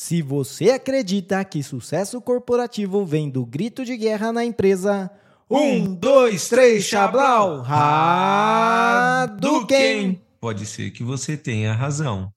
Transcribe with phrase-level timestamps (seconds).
[0.00, 5.10] Se você acredita que sucesso corporativo vem do grito de guerra na empresa,
[5.50, 9.42] um, dois, três, Chablau, Hadouken!
[10.40, 12.30] Pode ser que você tenha razão.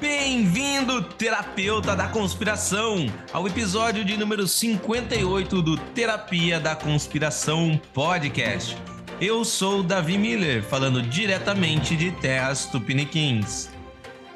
[0.00, 8.74] Bem-vindo, terapeuta da conspiração, ao episódio de número 58 do Terapia da Conspiração Podcast
[9.20, 13.68] eu sou Davi Miller, falando diretamente de Terras Tupiniquins.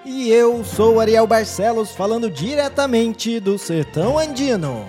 [0.04, 4.88] E eu sou Ariel Barcelos, falando diretamente do Sertão Andino.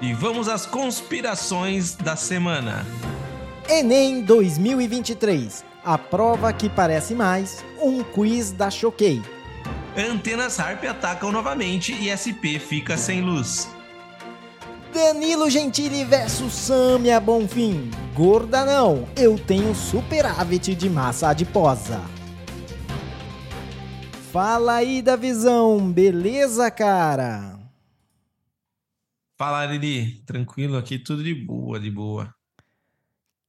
[0.00, 2.86] E vamos às conspirações da semana.
[3.68, 5.62] Enem 2023.
[5.84, 9.20] A prova que parece mais um quiz da Choquei.
[9.96, 13.68] Antenas Harp atacam novamente e SP fica sem luz.
[14.92, 17.90] Danilo Gentili versus Samia Bonfim.
[18.14, 22.00] Gorda não, eu tenho superávit de massa adiposa.
[24.32, 27.58] Fala aí da visão, beleza, cara?
[29.36, 30.22] Fala, Lili.
[30.26, 32.34] Tranquilo aqui, tudo de boa, de boa.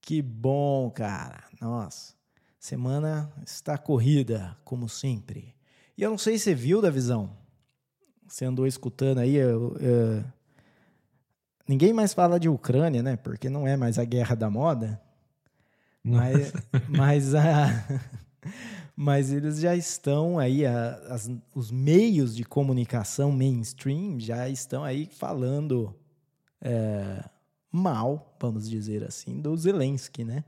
[0.02, 1.44] Que bom, cara.
[1.60, 2.14] Nossa,
[2.60, 5.56] semana está corrida, como sempre.
[5.98, 7.36] E eu não sei se você viu da visão.
[8.28, 10.24] Você andou escutando aí, eu, eu
[11.72, 13.16] Ninguém mais fala de Ucrânia, né?
[13.16, 15.02] Porque não é mais a guerra da moda.
[16.04, 16.52] Mas,
[16.90, 18.02] mas, a,
[18.94, 25.06] mas eles já estão aí, a, as, os meios de comunicação mainstream já estão aí
[25.06, 25.96] falando
[26.60, 27.24] é,
[27.72, 30.44] mal, vamos dizer assim, do Zelensky, né?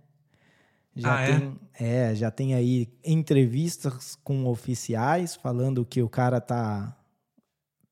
[0.93, 1.39] Já ah, é?
[1.39, 1.95] tem, é?
[2.11, 6.93] é, já tem aí entrevistas com oficiais falando que o cara tá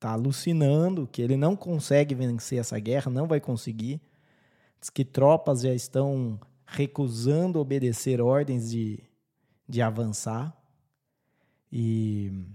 [0.01, 4.01] tá alucinando, que ele não consegue vencer essa guerra, não vai conseguir.
[4.79, 8.99] Diz que tropas já estão recusando obedecer ordens de,
[9.69, 10.57] de avançar.
[11.71, 12.47] E,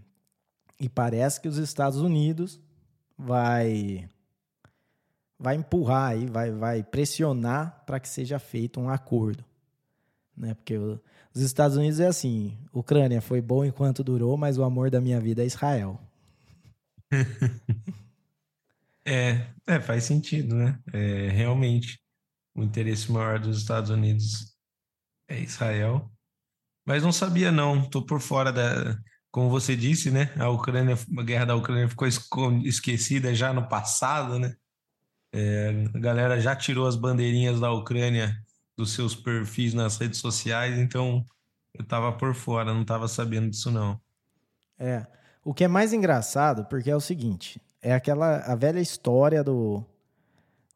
[0.80, 2.60] e parece que os Estados Unidos
[3.16, 4.10] vai
[5.38, 9.44] vai empurrar aí, vai, vai pressionar para que seja feito um acordo.
[10.36, 10.54] Né?
[10.54, 15.00] Porque os Estados Unidos é assim, Ucrânia foi bom enquanto durou, mas o amor da
[15.00, 16.00] minha vida é Israel.
[19.04, 20.78] é, é, faz sentido, né?
[20.92, 22.00] É, realmente,
[22.54, 24.56] o interesse maior dos Estados Unidos
[25.28, 26.10] é Israel.
[26.84, 27.88] Mas não sabia, não.
[27.88, 28.98] Tô por fora da.
[29.30, 30.32] Como você disse, né?
[30.38, 32.08] A Ucrânia, a guerra da Ucrânia ficou
[32.64, 34.54] esquecida já no passado, né?
[35.32, 38.34] É, a galera já tirou as bandeirinhas da Ucrânia
[38.76, 41.26] dos seus perfis nas redes sociais, então
[41.74, 44.00] eu tava por fora, não tava sabendo disso, não.
[44.78, 45.06] É.
[45.46, 49.80] O que é mais engraçado, porque é o seguinte, é aquela a velha história do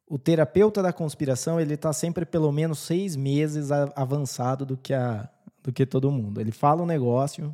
[0.06, 5.28] o terapeuta da conspiração ele está sempre pelo menos seis meses avançado do que a
[5.60, 6.40] do que todo mundo.
[6.40, 7.52] Ele fala um negócio,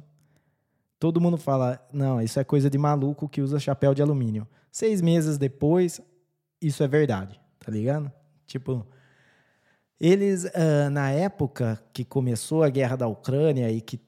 [1.00, 4.46] todo mundo fala não, isso é coisa de maluco que usa chapéu de alumínio.
[4.70, 6.02] Seis meses depois,
[6.60, 8.12] isso é verdade, tá ligado?
[8.46, 8.86] Tipo,
[9.98, 13.98] eles, uh, na época que começou a guerra da Ucrânia e que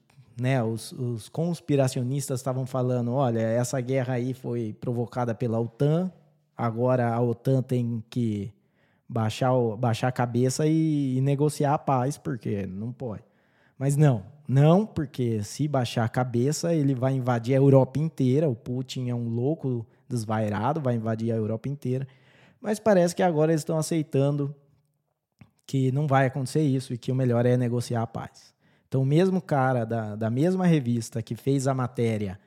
[0.41, 6.13] né, os, os conspiracionistas estavam falando, olha, essa guerra aí foi provocada pela OTAN,
[6.57, 8.53] agora a OTAN tem que
[9.09, 13.25] baixar, baixar a cabeça e, e, negociar a paz, porque não pode.
[13.79, 18.49] Mas não, não, porque se baixar a cabeça, ele vai invadir a Europa inteira.
[18.49, 22.07] O Putin é um louco desvairado, vai invadir a Europa inteira.
[22.61, 24.55] Mas parece que agora eles estão aceitando
[25.65, 28.55] que não vai acontecer isso e que o melhor é negociar a paz.
[28.89, 32.41] Então, o mesmo cara da, da mesma revista que fez a matéria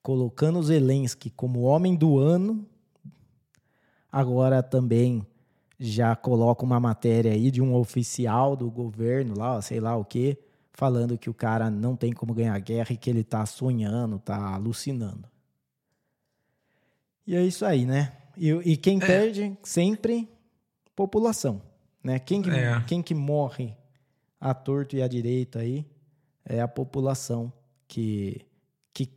[0.00, 2.64] colocando Zelensky como homem do ano,
[4.10, 5.26] agora também
[5.78, 10.38] já coloca uma matéria aí de um oficial do governo lá, sei lá o quê,
[10.72, 14.54] falando que o cara não tem como ganhar guerra e que ele tá sonhando, tá
[14.54, 15.28] alucinando.
[17.26, 18.12] E é isso aí, né?
[18.36, 19.06] E, e quem é.
[19.06, 20.28] perde sempre
[20.94, 21.60] população,
[22.02, 22.18] né?
[22.18, 22.80] Quem que, é.
[22.86, 23.76] quem que morre
[24.40, 25.86] a torto e a direito aí
[26.44, 27.52] é a população
[27.86, 28.46] que,
[28.92, 29.10] que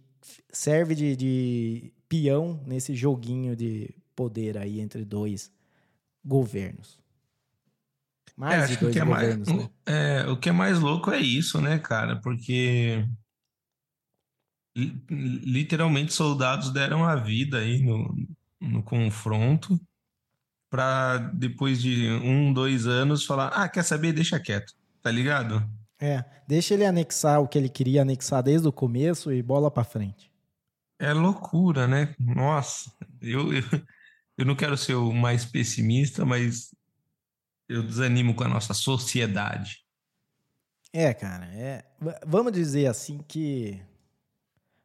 [0.51, 5.51] serve de, de peão nesse joguinho de poder aí entre dois
[6.23, 6.99] governos.
[8.35, 9.47] Mais é, de dois governos.
[9.47, 9.69] É mais, né?
[9.85, 12.19] é, o que é mais louco é isso, né, cara?
[12.19, 13.07] Porque
[14.75, 18.15] literalmente soldados deram a vida aí no,
[18.59, 19.79] no confronto
[20.69, 25.63] para depois de um, dois anos falar, ah, quer saber, deixa quieto tá ligado?
[25.99, 29.83] É, deixa ele anexar o que ele queria anexar desde o começo e bola para
[29.83, 30.31] frente.
[30.99, 32.15] É loucura, né?
[32.19, 33.63] Nossa, eu, eu,
[34.37, 36.73] eu não quero ser o mais pessimista, mas
[37.69, 39.83] eu desanimo com a nossa sociedade.
[40.93, 41.85] É, cara, é.
[42.25, 43.81] Vamos dizer assim que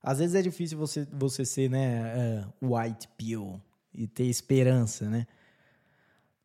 [0.06, 3.60] às vezes é difícil você, você ser, né, uh, white pill
[3.92, 5.26] e ter esperança, né?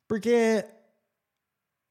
[0.08, 0.66] Porque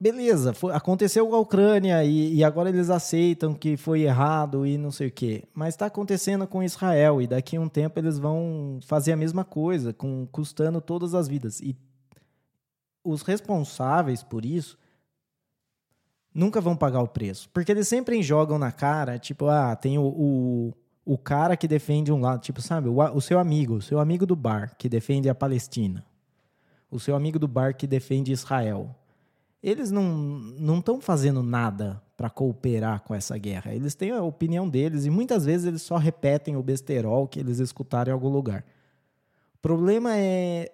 [0.01, 4.79] beleza, foi, aconteceu com a Ucrânia e, e, agora eles aceitam que foi errado e
[4.79, 5.45] não sei o quê.
[5.53, 9.45] Mas está acontecendo com Israel e daqui a um tempo eles vão fazer a mesma
[9.45, 11.61] coisa, com, custando todas as vidas.
[11.61, 11.77] E
[13.05, 14.79] os responsáveis por isso
[16.35, 17.51] nunca vão pagar o preço.
[17.51, 20.75] Porque eles sempre jogam na cara, tipo, ah, tem o, o,
[21.05, 24.25] o cara que defende um lado, tipo, sabe, o, o seu amigo, o seu amigo
[24.25, 26.07] do bar que defende a Palestina.
[26.91, 28.97] O seu amigo do bar que defende Israel.
[29.63, 33.75] Eles não estão fazendo nada para cooperar com essa guerra.
[33.75, 37.59] Eles têm a opinião deles e muitas vezes eles só repetem o besterol que eles
[37.59, 38.65] escutaram em algum lugar.
[39.55, 40.73] O problema é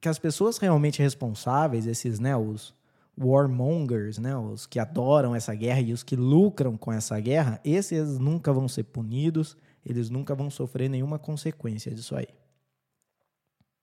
[0.00, 2.74] que as pessoas realmente responsáveis, esses, né, os
[3.18, 8.18] warmongers, né, os que adoram essa guerra e os que lucram com essa guerra, esses
[8.18, 12.28] nunca vão ser punidos, eles nunca vão sofrer nenhuma consequência disso aí.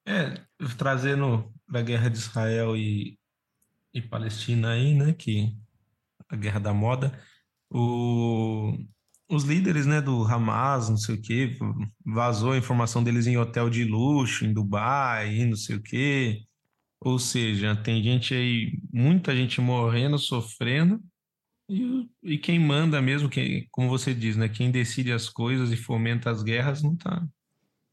[0.08, 0.42] É,
[0.78, 3.17] trazendo da guerra de Israel e,
[3.98, 5.56] e Palestina aí, né, que
[6.30, 7.20] a guerra da moda,
[7.70, 8.78] o,
[9.30, 11.58] os líderes, né, do Hamas, não sei o quê,
[12.06, 16.44] vazou a informação deles em hotel de luxo, em Dubai, não sei o quê.
[17.00, 21.02] Ou seja, tem gente aí, muita gente morrendo, sofrendo,
[21.70, 25.78] e, e quem manda mesmo, quem, como você diz, né, quem decide as coisas e
[25.78, 27.28] fomenta as guerras, não tá,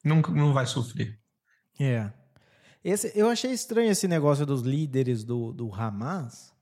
[0.05, 1.19] não, não vai sofrer.
[1.79, 2.13] É.
[2.85, 6.53] Esse, eu achei estranho esse negócio dos líderes do, do Hamas.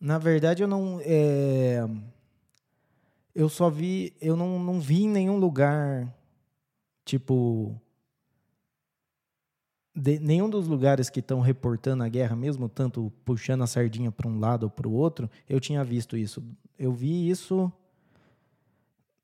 [0.00, 0.98] Na verdade, eu não.
[1.02, 1.86] É
[3.38, 6.12] eu só vi, eu não, não vi em nenhum lugar,
[7.04, 7.80] tipo,
[9.94, 14.28] de, nenhum dos lugares que estão reportando a guerra, mesmo tanto puxando a sardinha para
[14.28, 16.42] um lado ou para o outro, eu tinha visto isso.
[16.76, 17.72] Eu vi isso.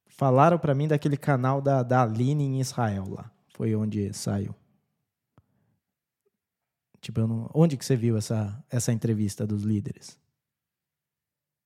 [0.07, 3.29] Falaram para mim daquele canal da, da Aline em Israel lá.
[3.49, 4.55] Foi onde saiu.
[7.05, 10.19] Tipo, não, onde que você viu essa, essa entrevista dos líderes?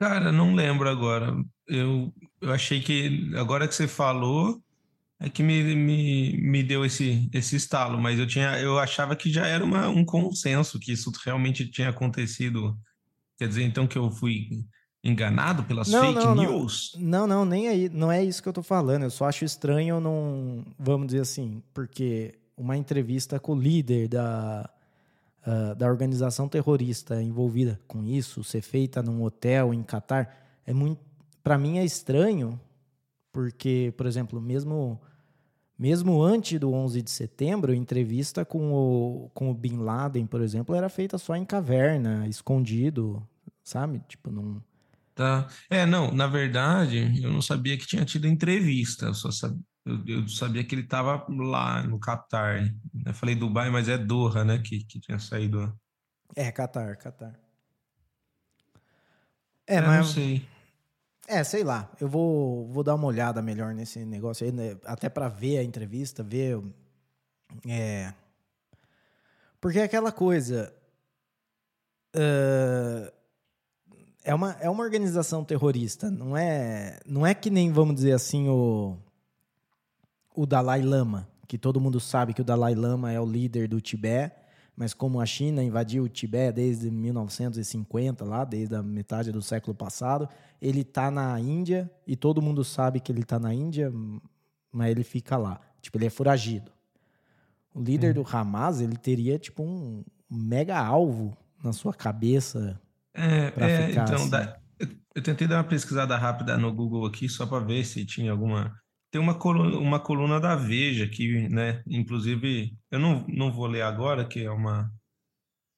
[0.00, 1.32] Cara, não lembro agora.
[1.69, 4.61] Eu, eu achei que agora que você falou
[5.20, 9.31] é que me, me, me deu esse, esse estalo, mas eu tinha eu achava que
[9.31, 12.76] já era uma, um consenso que isso realmente tinha acontecido.
[13.38, 14.49] Quer dizer, então que eu fui
[15.05, 16.96] enganado pelas não, fake não, news?
[16.99, 19.05] Não, não, nem aí, não é isso que eu tô falando.
[19.05, 24.69] Eu só acho estranho não, vamos dizer assim, porque uma entrevista com o líder da
[25.46, 30.37] uh, da organização terrorista envolvida com isso ser feita num hotel em Catar
[30.67, 31.00] é muito,
[31.43, 32.61] para mim é estranho,
[33.32, 35.00] porque, por exemplo, mesmo
[35.79, 40.75] mesmo antes do 11 de setembro, entrevista com o, com o Bin Laden, por exemplo,
[40.75, 43.25] era feita só em caverna, escondido,
[43.62, 44.02] sabe?
[44.08, 44.61] Tipo, não.
[45.14, 45.46] Tá.
[45.70, 50.20] É, não, na verdade, eu não sabia que tinha tido entrevista, eu só sabia, eu,
[50.20, 52.62] eu sabia que ele estava lá no Catar.
[53.06, 54.58] Eu falei Dubai, mas é Doha, né?
[54.58, 55.75] Que, que tinha saído.
[56.37, 57.38] É, Catar, Catar.
[59.67, 60.06] É, é mas.
[60.06, 60.46] Não sei.
[61.26, 61.90] É, sei lá.
[61.99, 64.76] Eu vou, vou dar uma olhada melhor nesse negócio aí, né?
[64.85, 66.62] até para ver a entrevista, ver.
[67.67, 68.12] É.
[69.61, 70.75] Porque é aquela coisa.
[72.14, 73.11] Uh,
[74.23, 76.11] é, uma, é uma organização terrorista.
[76.11, 78.99] Não é, não é que nem, vamos dizer assim, o
[80.39, 83.81] o Dalai Lama, que todo mundo sabe que o Dalai Lama é o líder do
[83.81, 84.37] Tibete,
[84.77, 89.75] mas como a China invadiu o Tibete desde 1950, lá, desde a metade do século
[89.75, 90.29] passado,
[90.63, 93.93] ele está na Índia e todo mundo sabe que ele está na Índia,
[94.71, 95.61] mas ele fica lá.
[95.83, 96.71] Tipo, ele é foragido.
[97.75, 98.23] O líder hum.
[98.23, 102.81] do Hamas, ele teria, tipo, um mega alvo na sua cabeça
[103.13, 104.31] é, é ficar então, assim.
[104.31, 108.07] da, eu, eu tentei dar uma pesquisada rápida no Google aqui, só para ver se
[108.07, 108.73] tinha alguma
[109.10, 113.82] tem uma coluna, uma coluna da Veja que, né, inclusive, eu não, não vou ler
[113.82, 114.91] agora, que é uma,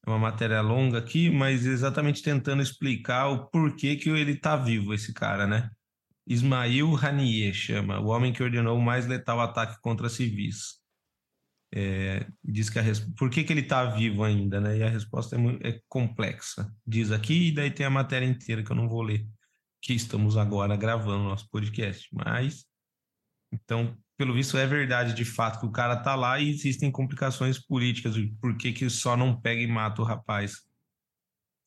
[0.06, 4.92] é uma matéria longa aqui, mas exatamente tentando explicar o porquê que ele está vivo,
[4.94, 5.70] esse cara, né?
[6.26, 10.80] Ismail Haniyeh chama, o homem que ordenou o mais letal ataque contra civis.
[11.72, 12.82] É, diz que a
[13.16, 14.78] por que, que ele está vivo ainda, né?
[14.78, 16.72] E a resposta é, muito, é complexa.
[16.86, 19.26] Diz aqui, e daí tem a matéria inteira que eu não vou ler,
[19.80, 22.08] que estamos agora gravando nosso podcast.
[22.12, 22.64] Mas
[23.52, 27.58] então, pelo visto, é verdade de fato que o cara tá lá e existem complicações
[27.58, 28.14] políticas.
[28.40, 30.62] Por que, que só não pega e mata o rapaz?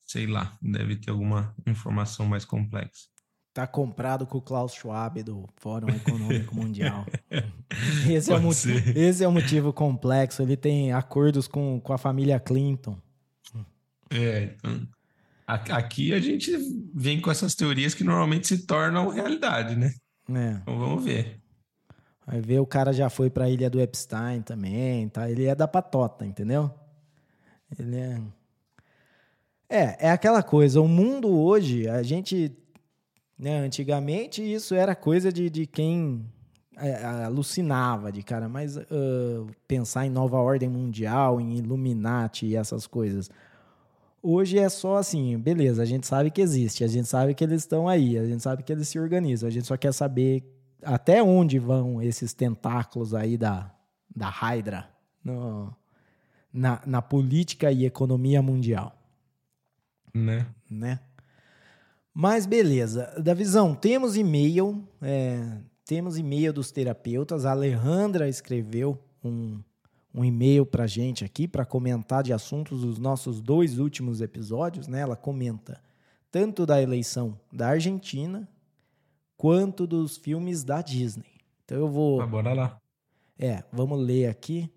[0.06, 3.08] Sei lá, deve ter alguma informação mais complexa.
[3.52, 7.06] Tá comprado com o Klaus Schwab do Fórum Econômico Mundial.
[8.08, 10.42] Esse é, motivo, esse é o motivo complexo.
[10.42, 12.96] Ele tem acordos com, com a família Clinton.
[14.10, 14.88] É, então.
[15.46, 16.52] Aqui a gente
[16.94, 19.92] vem com essas teorias que normalmente se tornam realidade, né?
[20.30, 20.58] É.
[20.62, 21.43] Então vamos ver.
[22.26, 25.30] Vai ver, o cara já foi para a ilha do Epstein também, tá?
[25.30, 26.70] Ele é da patota, entendeu?
[27.78, 28.20] Ele é.
[29.68, 30.80] É, é aquela coisa.
[30.80, 32.52] O mundo hoje, a gente.
[33.36, 36.24] Né, antigamente isso era coisa de, de quem
[36.76, 42.86] é, alucinava de cara, mas uh, pensar em nova ordem mundial, em Illuminati e essas
[42.86, 43.28] coisas.
[44.22, 47.62] Hoje é só assim, beleza, a gente sabe que existe, a gente sabe que eles
[47.62, 50.42] estão aí, a gente sabe que eles se organizam, a gente só quer saber
[50.84, 53.72] até onde vão esses tentáculos aí da,
[54.14, 54.88] da Hydra
[55.22, 55.74] no,
[56.52, 58.96] na, na política e economia mundial.
[60.12, 60.46] Né?
[60.70, 61.00] Né?
[62.12, 67.44] Mas beleza, da visão, temos e-mail, é, temos e-mail dos terapeutas.
[67.44, 69.60] A Alejandra escreveu um,
[70.14, 74.86] um e-mail para gente aqui para comentar de assuntos dos nossos dois últimos episódios.
[74.86, 75.00] Né?
[75.00, 75.82] Ela comenta
[76.30, 78.48] tanto da eleição da Argentina
[79.36, 81.40] quanto dos filmes da Disney.
[81.64, 82.20] Então eu vou.
[82.20, 82.80] Ah, bora lá.
[83.38, 84.70] É, vamos ler aqui.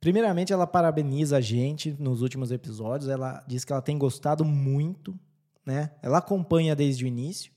[0.00, 3.08] Primeiramente, ela parabeniza a gente nos últimos episódios.
[3.08, 5.18] Ela diz que ela tem gostado muito,
[5.64, 5.92] né?
[6.02, 7.52] Ela acompanha desde o início.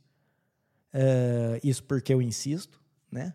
[0.94, 2.80] Uh, isso porque eu insisto
[3.16, 3.34] né?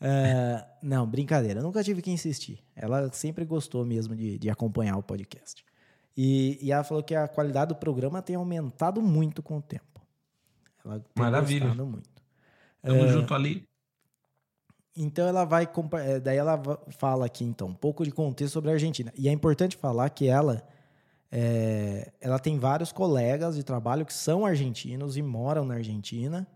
[0.00, 1.60] Uh, não, brincadeira.
[1.60, 2.62] Eu nunca tive que insistir.
[2.76, 5.64] Ela sempre gostou mesmo de, de acompanhar o podcast.
[6.16, 10.00] E, e, ela falou que a qualidade do programa tem aumentado muito com o tempo.
[10.84, 11.66] Ela tem Maravilha.
[11.66, 12.17] gostado muito.
[12.88, 13.68] Tamo uh, junto ali.
[14.96, 15.68] Então ela vai.
[16.04, 16.60] Eh, daí ela
[16.98, 19.12] fala aqui, então, um pouco de contexto sobre a Argentina.
[19.16, 20.66] E é importante falar que ela.
[21.30, 26.48] É, ela tem vários colegas de trabalho que são argentinos e moram na Argentina.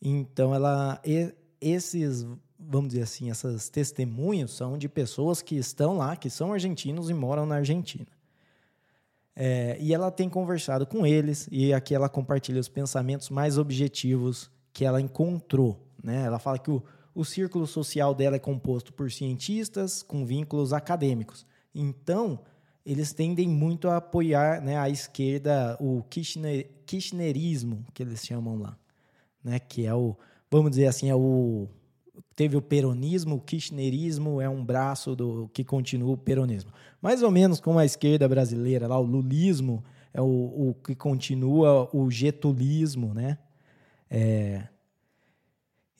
[0.00, 0.98] Então ela
[1.60, 2.26] esses,
[2.58, 7.14] vamos dizer assim, essas testemunhos são de pessoas que estão lá, que são argentinos e
[7.14, 8.06] moram na Argentina.
[9.36, 14.50] É, e ela tem conversado com eles e aqui ela compartilha os pensamentos mais objetivos
[14.72, 15.80] que ela encontrou.
[16.02, 16.24] Né?
[16.24, 16.82] Ela fala que o,
[17.14, 21.46] o círculo social dela é composto por cientistas com vínculos acadêmicos.
[21.74, 22.40] Então,
[22.84, 28.76] eles tendem muito a apoiar né, a esquerda, o Kirchner, kirchnerismo, que eles chamam lá,
[29.44, 30.16] né, que é o,
[30.50, 31.68] vamos dizer assim, é o
[32.34, 36.72] teve o peronismo, o kirchnerismo é um braço do que continua o peronismo.
[37.00, 41.88] Mais ou menos como a esquerda brasileira, lá o lulismo é o, o que continua
[41.94, 43.38] o getulismo, né?
[44.10, 44.66] É,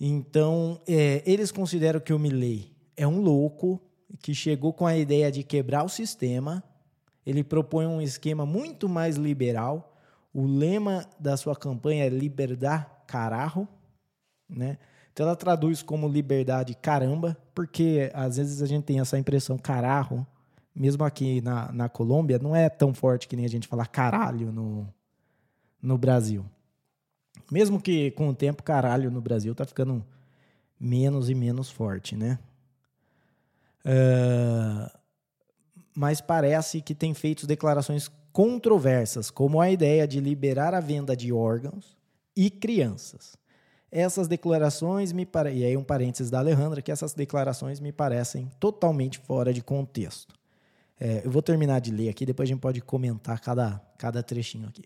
[0.00, 3.80] então, é, eles consideram que o Milley é um louco
[4.20, 6.64] que chegou com a ideia de quebrar o sistema.
[7.24, 9.96] Ele propõe um esquema muito mais liberal.
[10.32, 13.68] O lema da sua campanha é Liberdade Carajo,
[14.48, 14.78] né?
[15.12, 20.26] Então ela traduz como liberdade caramba, porque às vezes a gente tem essa impressão cararro,
[20.74, 24.52] mesmo aqui na, na Colômbia, não é tão forte que nem a gente falar caralho
[24.52, 24.88] no,
[25.82, 26.44] no Brasil.
[27.50, 30.04] Mesmo que com o tempo caralho no Brasil tá ficando
[30.78, 32.38] menos e menos forte, né?
[33.84, 34.98] Uh,
[35.94, 41.32] mas parece que tem feito declarações controversas, como a ideia de liberar a venda de
[41.32, 41.96] órgãos
[42.36, 43.36] e crianças.
[43.90, 45.52] Essas declarações me pare...
[45.52, 50.34] e aí um parênteses da Alejandra, que essas declarações me parecem totalmente fora de contexto.
[50.98, 54.68] É, eu vou terminar de ler aqui, depois a gente pode comentar cada, cada trechinho
[54.68, 54.84] aqui.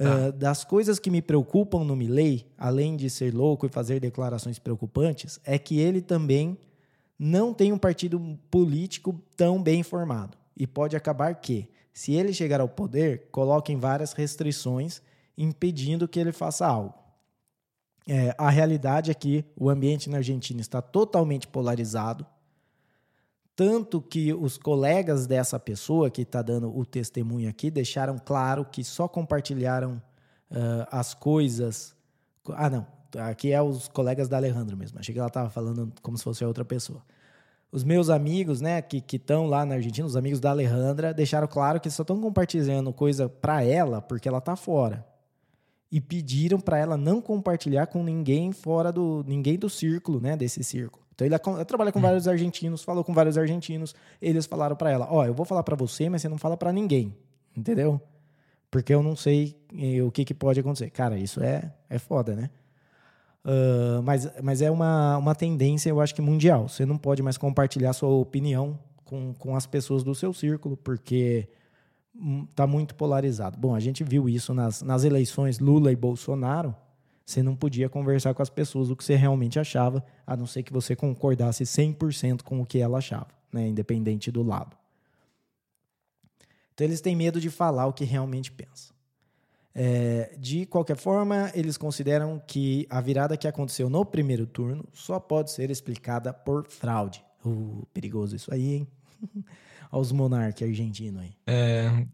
[0.00, 4.58] Uh, das coisas que me preocupam no Milley, além de ser louco e fazer declarações
[4.58, 6.56] preocupantes, é que ele também
[7.18, 8.18] não tem um partido
[8.50, 10.38] político tão bem formado.
[10.56, 15.02] E pode acabar que, se ele chegar ao poder, coloquem várias restrições
[15.36, 16.94] impedindo que ele faça algo.
[18.08, 22.26] É, a realidade é que o ambiente na Argentina está totalmente polarizado,
[23.60, 28.82] tanto que os colegas dessa pessoa que está dando o testemunho aqui deixaram claro que
[28.82, 30.00] só compartilharam
[30.50, 31.94] uh, as coisas.
[32.54, 32.86] Ah, não,
[33.18, 34.98] aqui é os colegas da Alejandra mesmo.
[34.98, 37.02] Achei que ela estava falando como se fosse outra pessoa.
[37.70, 41.78] Os meus amigos, né, que estão lá na Argentina, os amigos da Alejandra, deixaram claro
[41.78, 45.06] que só estão compartilhando coisa para ela porque ela está fora
[45.92, 50.64] e pediram para ela não compartilhar com ninguém fora do ninguém do círculo, né, desse
[50.64, 51.04] círculo.
[51.24, 52.02] Então ele, ela trabalha com hum.
[52.02, 55.62] vários argentinos, falou com vários argentinos, eles falaram para ela: "Ó, oh, eu vou falar
[55.62, 57.14] para você, mas você não fala para ninguém".
[57.56, 58.00] Entendeu?
[58.70, 60.90] Porque eu não sei eh, o que, que pode acontecer.
[60.90, 62.50] Cara, isso é é foda, né?
[63.44, 66.68] Uh, mas, mas é uma, uma tendência, eu acho que mundial.
[66.68, 71.48] Você não pode mais compartilhar sua opinião com, com as pessoas do seu círculo, porque
[72.50, 73.58] está muito polarizado.
[73.58, 76.74] Bom, a gente viu isso nas, nas eleições Lula e Bolsonaro.
[77.30, 80.64] Você não podia conversar com as pessoas o que você realmente achava, a não ser
[80.64, 83.68] que você concordasse 100% com o que ela achava, né?
[83.68, 84.76] independente do lado.
[86.74, 88.96] Então eles têm medo de falar o que realmente pensam.
[89.72, 95.20] É, de qualquer forma, eles consideram que a virada que aconteceu no primeiro turno só
[95.20, 97.24] pode ser explicada por fraude.
[97.44, 98.88] Uh, perigoso isso aí, hein?
[99.88, 101.32] Aos monarcas argentinos aí.
[101.46, 102.06] É,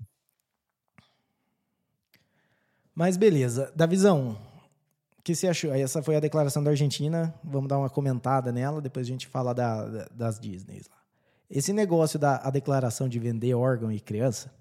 [2.96, 3.70] Mas beleza.
[3.76, 4.45] Davizão, o
[5.26, 5.74] que você achou?
[5.74, 7.34] Essa foi a declaração da Argentina.
[7.42, 10.96] Vamos dar uma comentada nela, depois a gente fala da- da- das Disneys lá.
[11.50, 14.52] Esse negócio da a declaração de vender órgão e criança,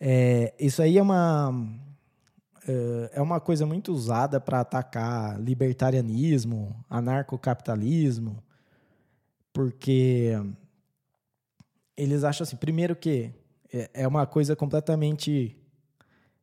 [0.00, 1.52] é, isso aí é uma
[2.66, 8.42] é, é uma coisa muito usada para atacar libertarianismo, anarcocapitalismo,
[9.52, 10.32] porque
[11.96, 13.32] eles acham assim, primeiro que
[13.72, 15.56] é- é uma coisa completamente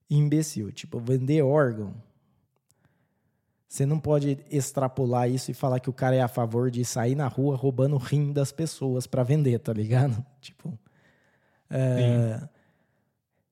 [0.09, 0.71] imbecil.
[0.71, 1.93] Tipo, vender órgão.
[3.69, 7.13] Você não pode extrapolar isso e falar que o cara é a favor de sair
[7.13, 10.25] na rua roubando o rim das pessoas para vender, tá ligado?
[10.41, 10.77] Tipo.
[11.69, 12.49] é,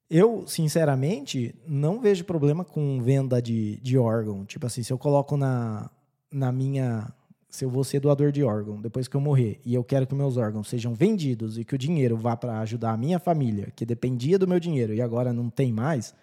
[0.10, 4.44] Eu, sinceramente, não vejo problema com venda de, de órgão.
[4.44, 5.88] Tipo assim, se eu coloco na,
[6.32, 7.14] na minha.
[7.48, 10.14] Se eu vou ser doador de órgão depois que eu morrer e eu quero que
[10.14, 13.86] meus órgãos sejam vendidos e que o dinheiro vá para ajudar a minha família, que
[13.86, 16.14] dependia do meu dinheiro e agora não tem mais,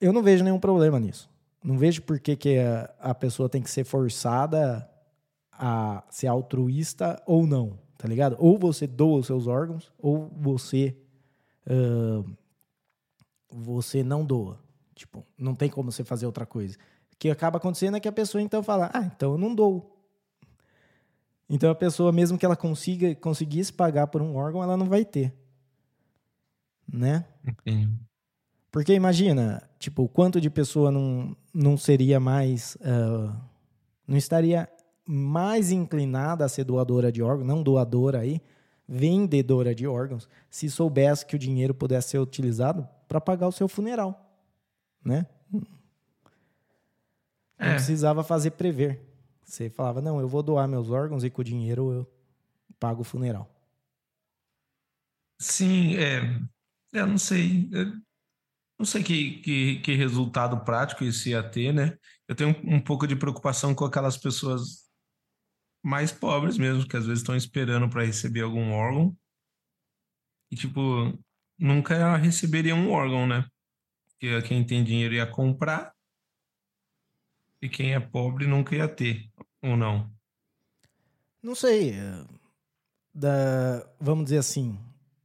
[0.00, 1.28] eu não vejo nenhum problema nisso.
[1.64, 2.58] Não vejo por que, que
[3.00, 4.86] a, pessoa tem que ser forçada
[5.50, 8.36] a ser altruísta ou não, tá ligado?
[8.38, 10.94] Ou você doa os seus órgãos, ou você
[11.66, 12.22] ah,
[13.50, 14.58] você não doa.
[14.94, 16.76] Tipo, não tem como você fazer outra coisa.
[17.12, 19.90] O que acaba acontecendo é que a pessoa então fala: "Ah, então eu não dou".
[21.48, 25.04] Então a pessoa mesmo que ela consiga conseguisse pagar por um órgão, ela não vai
[25.04, 25.34] ter.
[26.86, 27.24] Né?
[27.66, 27.98] enfim.
[28.74, 32.76] Porque imagina, tipo, o quanto de pessoa não, não seria mais.
[32.82, 33.32] ah,
[34.04, 34.68] não estaria
[35.06, 38.42] mais inclinada a ser doadora de órgãos, não doadora aí,
[38.88, 43.68] vendedora de órgãos, se soubesse que o dinheiro pudesse ser utilizado para pagar o seu
[43.68, 44.28] funeral.
[45.04, 45.24] Né?
[45.52, 45.62] Não
[47.56, 47.74] É.
[47.74, 49.00] precisava fazer prever.
[49.44, 52.12] Você falava, não, eu vou doar meus órgãos e com o dinheiro eu
[52.80, 53.48] pago o funeral.
[55.38, 56.40] Sim, é,
[56.92, 57.92] eu não sei, eu
[58.78, 61.96] não sei que, que, que resultado prático isso ia ter, né?
[62.26, 64.90] Eu tenho um, um pouco de preocupação com aquelas pessoas
[65.82, 69.16] mais pobres mesmo, que às vezes estão esperando para receber algum órgão
[70.50, 70.80] e, tipo,
[71.58, 73.46] nunca receberiam um órgão, né?
[74.08, 75.94] Porque quem tem dinheiro ia comprar
[77.60, 79.30] e quem é pobre nunca ia ter,
[79.62, 80.12] ou não.
[81.42, 81.90] Não sei.
[81.90, 82.24] eh,
[83.12, 84.78] Da, vamos dizer assim,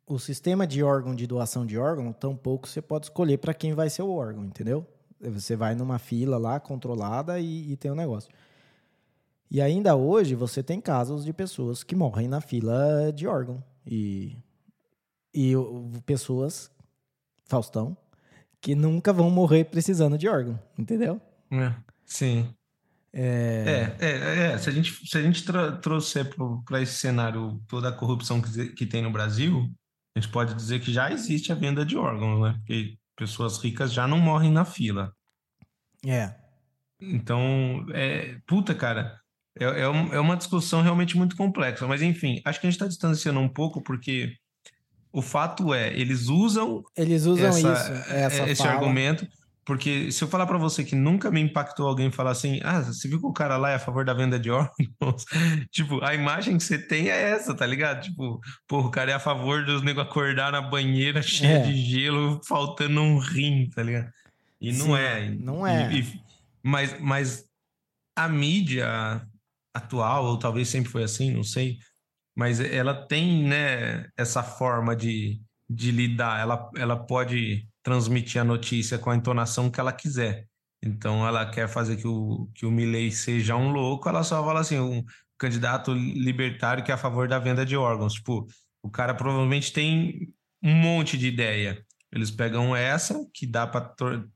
[0.10, 3.90] o sistema de órgão de doação de órgão, tampouco você pode escolher para quem vai
[3.90, 4.86] ser o órgão, entendeu?
[5.22, 8.30] Você vai numa fila lá controlada e, e tem um negócio.
[9.52, 13.64] E ainda hoje você tem casos de pessoas que morrem na fila de órgão.
[13.86, 14.38] E,
[15.34, 16.72] e o- pessoas,
[17.46, 17.98] Faustão,
[18.62, 21.22] que nunca vão morrer precisando de órgão, entendeu?
[21.52, 21.74] É,
[22.06, 22.54] sim.
[23.12, 25.44] É, é, é, se a gente, se a gente
[25.82, 26.30] trouxer
[26.66, 29.68] para esse cenário toda a corrupção que, que tem no Brasil,
[30.20, 32.54] a gente pode dizer que já existe a venda de órgãos, né?
[32.60, 35.14] Porque pessoas ricas já não morrem na fila.
[36.06, 36.34] É.
[37.02, 39.20] Então, é, puta, cara,
[39.58, 41.88] é, é, é uma discussão realmente muito complexa.
[41.88, 44.34] Mas, enfim, acho que a gente está distanciando um pouco porque
[45.12, 48.74] o fato é, eles usam Eles usam essa- isso, essa esse fala.
[48.76, 49.28] argumento,
[49.70, 53.08] porque se eu falar pra você que nunca me impactou alguém falar assim, ah, você
[53.08, 55.26] viu que o cara lá é a favor da venda de órgãos?
[55.72, 58.02] tipo, a imagem que você tem é essa, tá ligado?
[58.02, 61.62] Tipo, pô, o cara é a favor dos nego acordar na banheira cheia É.
[61.62, 64.10] de gelo, faltando um rim, tá ligado?
[64.60, 65.30] E não Sim, é.
[65.40, 65.94] não E- é.
[66.00, 66.22] e-
[66.64, 67.46] mas, mas
[68.18, 69.22] a mídia
[69.72, 71.78] atual, ou talvez sempre foi assim, não sei,
[72.36, 76.40] mas ela tem, né, essa forma de, de lidar.
[76.42, 80.48] Ela, ela pode transmitir a notícia com a entonação que ela quiser.
[80.84, 84.62] Então, ela quer fazer que o, que o Milley seja um louco, ela só fala
[84.62, 85.04] assim, um
[85.38, 88.14] candidato libertário que é a favor da venda de órgãos.
[88.14, 88.48] Tipo,
[88.82, 91.86] o cara provavelmente tem um monte de ideia.
[92.12, 93.94] Eles pegam essa, que dá para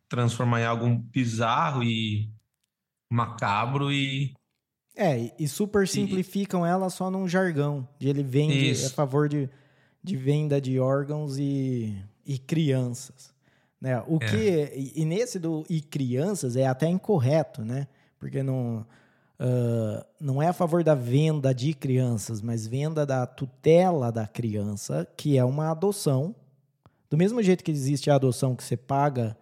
[0.08, 2.30] transformar em algo bizarro e
[3.12, 4.34] macabro e
[4.96, 7.88] É, e- e super simplificam ela só num jargão.
[8.00, 8.88] De ele vende Isso.
[8.88, 9.50] a favor de,
[10.04, 13.33] de venda de órgãos e, e crianças.
[13.84, 14.02] Né?
[14.08, 14.30] O É.
[14.30, 14.92] que.
[14.96, 17.86] E, nesse do e crianças é até incorreto, né?
[18.18, 18.86] Porque não,
[19.38, 25.06] ah, não é a favor da venda de crianças, mas venda da tutela da criança,
[25.18, 26.34] que é uma adoção.
[27.10, 29.38] Do mesmo jeito que existe a adoção que você paga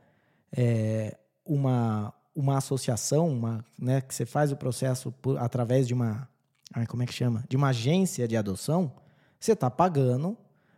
[0.52, 6.28] é, uma, uma associação, uma, né, que você faz o processo por- através de uma,
[6.74, 7.44] ai, como é que chama?
[7.48, 8.92] De uma agência de adoção,
[9.40, 10.36] você está pagando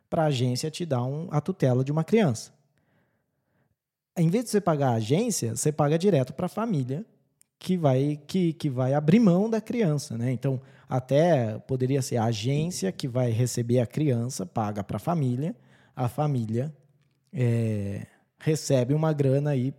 [0.09, 2.51] para a agência te dar um- a tutela de uma criança.
[4.17, 7.05] Em vez de você pagar a agência, você paga direto para a família
[7.57, 10.31] que vai que, que vai abrir mão da criança, né?
[10.31, 15.55] Então, até poderia ser a agência que vai receber a criança, paga para a família,
[15.95, 16.73] a família
[17.31, 18.05] é,
[18.39, 19.73] recebe uma grana aí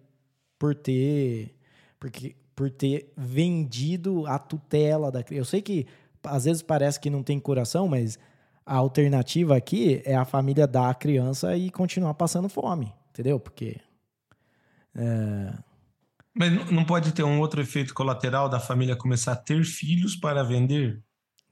[0.59, 1.55] por ter
[2.01, 5.41] porque por ter vendido a tutela da criança.
[5.41, 5.87] Eu sei que
[6.23, 8.19] às vezes parece que não tem coração, mas
[8.65, 13.39] a alternativa aqui é a família dar a criança e continuar passando fome, entendeu?
[13.39, 13.77] Porque.
[14.97, 15.53] É...
[16.35, 20.43] Mas não pode ter um outro efeito colateral da família começar a ter filhos para
[20.43, 21.03] vender?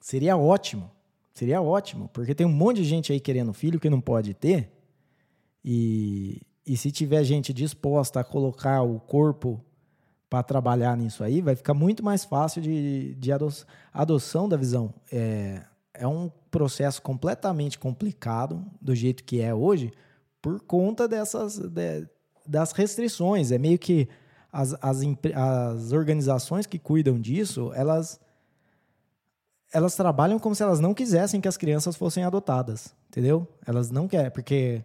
[0.01, 0.91] Seria ótimo.
[1.35, 4.71] Seria ótimo, porque tem um monte de gente aí querendo filho que não pode ter.
[5.65, 9.65] E, e se tiver gente disposta a colocar o corpo
[10.29, 14.93] para trabalhar nisso aí, vai ficar muito mais fácil de, de adoção, adoção da visão.
[15.11, 15.63] É,
[15.95, 19.93] é um processo completamente complicado do jeito que é hoje
[20.41, 22.07] por conta dessas de,
[22.47, 23.51] das restrições.
[23.51, 24.09] É meio que
[24.53, 25.01] as, as,
[25.35, 28.21] as organizações que cuidam disso, elas
[29.73, 33.49] elas trabalham como se elas não quisessem que as crianças fossem adotadas, entendeu?
[33.67, 34.85] Elas não querem, porque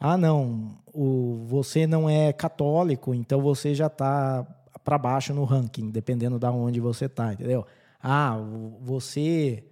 [0.00, 4.44] ah, não, o, você não é católico, então você já está
[4.82, 7.64] para baixo no ranking, dependendo da de onde você está, entendeu?
[8.02, 8.36] Ah,
[8.82, 9.64] você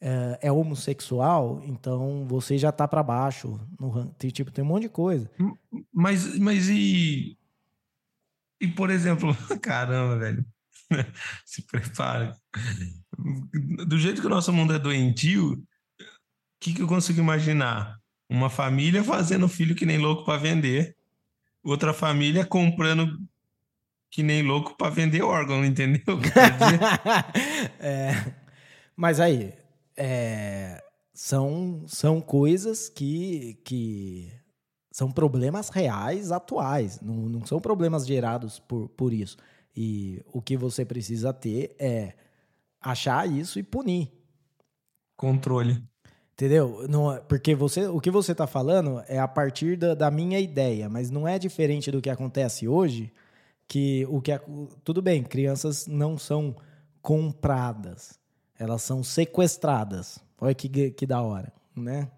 [0.00, 4.28] é, é homossexual, então você já está para baixo no ranking.
[4.28, 5.30] Tipo, tem um monte de coisa.
[5.92, 7.38] Mas, mas e.
[8.60, 10.44] E, por exemplo, caramba, velho.
[11.44, 12.32] Se prepare.
[13.86, 15.62] Do jeito que o nosso mundo é doentio, o
[16.60, 17.98] que, que eu consigo imaginar?
[18.28, 20.96] Uma família fazendo filho que nem louco para vender,
[21.62, 23.18] outra família comprando
[24.10, 26.20] que nem louco para vender órgão, entendeu?
[27.80, 28.32] é,
[28.96, 29.52] mas aí,
[29.96, 34.32] é, são, são coisas que, que
[34.90, 39.36] são problemas reais, atuais, não, não são problemas gerados por, por isso.
[39.76, 42.14] E o que você precisa ter é
[42.80, 44.12] achar isso e punir.
[45.16, 45.82] Controle.
[46.32, 46.86] Entendeu?
[46.88, 50.40] Não, é, porque você, o que você está falando é a partir da, da, minha
[50.40, 53.12] ideia, mas não é diferente do que acontece hoje.
[53.66, 54.32] Que o que
[54.82, 56.54] tudo bem, crianças não são
[57.00, 58.18] compradas,
[58.58, 60.18] elas são sequestradas.
[60.40, 62.10] Olha que, que da hora, né?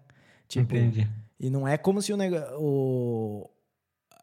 [0.47, 1.07] Tipo, Entendi.
[1.39, 2.17] E não é como se o,
[2.57, 3.49] o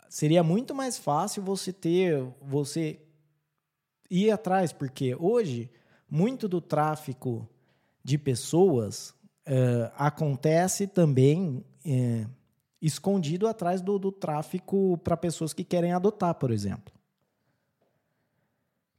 [0.08, 3.00] seria muito mais fácil você ter você
[4.10, 5.70] ir atrás, porque hoje
[6.08, 7.48] muito do tráfico
[8.02, 9.10] de pessoas
[9.48, 12.30] uh, acontece também uh,
[12.80, 16.93] escondido atrás do, do tráfico para pessoas que querem adotar, por exemplo.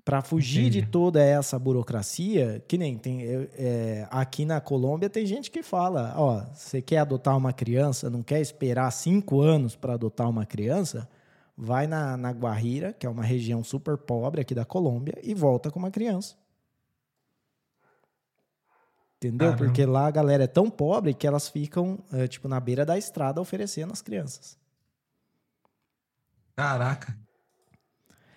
[0.05, 0.81] Para fugir Entendi.
[0.81, 6.13] de toda essa burocracia, que nem tem é, aqui na Colômbia tem gente que fala,
[6.15, 11.09] ó, você quer adotar uma criança, não quer esperar cinco anos para adotar uma criança,
[11.57, 15.71] vai na, na Guajira, que é uma região super pobre aqui da Colômbia, e volta
[15.71, 16.35] com uma criança.
[19.17, 19.49] Entendeu?
[19.49, 19.65] Caramba.
[19.65, 22.95] Porque lá a galera é tão pobre que elas ficam, é, tipo, na beira da
[22.95, 24.55] estrada oferecendo as crianças.
[26.55, 27.24] Caraca.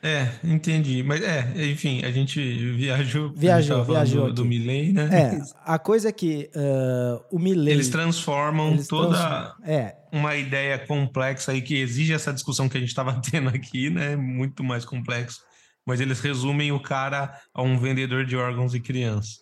[0.02, 1.02] É, entendi.
[1.02, 2.40] Mas é, enfim, a gente
[2.76, 3.32] viajou.
[3.34, 4.26] Viajou, viajou.
[4.26, 5.08] Do, do Milley, né?
[5.12, 7.74] É, a coisa é que uh, o Milley.
[7.74, 9.96] Eles transformam eles toda transformam, é.
[10.12, 14.14] uma ideia complexa aí que exige essa discussão que a gente estava tendo aqui, né?
[14.14, 15.40] Muito mais complexo.
[15.84, 19.40] Mas eles resumem o cara a um vendedor de órgãos e crianças.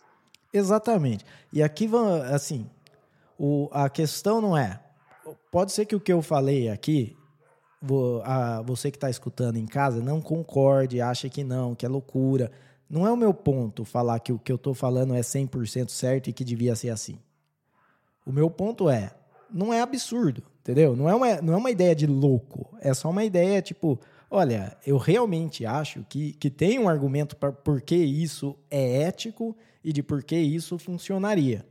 [0.52, 1.24] Exatamente.
[1.52, 1.90] E aqui,
[2.32, 2.66] assim,
[3.38, 4.80] o, a questão não é.
[5.50, 7.14] Pode ser que o que eu falei aqui
[8.64, 12.50] você que está escutando em casa não concorde, acha que não, que é loucura.
[12.88, 16.30] Não é o meu ponto falar que o que eu estou falando é 100% certo
[16.30, 17.18] e que devia ser assim.
[18.24, 19.12] O meu ponto é,
[19.50, 20.96] não é absurdo, entendeu?
[20.96, 22.76] Não é uma, não é uma ideia de louco.
[22.80, 27.52] É só uma ideia tipo, olha, eu realmente acho que, que tem um argumento para
[27.52, 31.64] por que isso é ético e de por que isso funcionaria.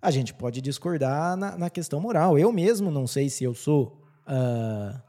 [0.00, 2.38] A gente pode discordar na, na questão moral.
[2.38, 5.00] Eu mesmo não sei se eu sou uh,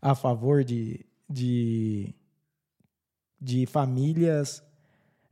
[0.00, 2.14] a favor de, de,
[3.40, 4.62] de famílias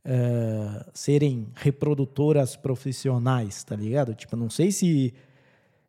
[0.04, 4.14] uh, serem reprodutoras profissionais, tá ligado?
[4.14, 5.14] Tipo, não sei se.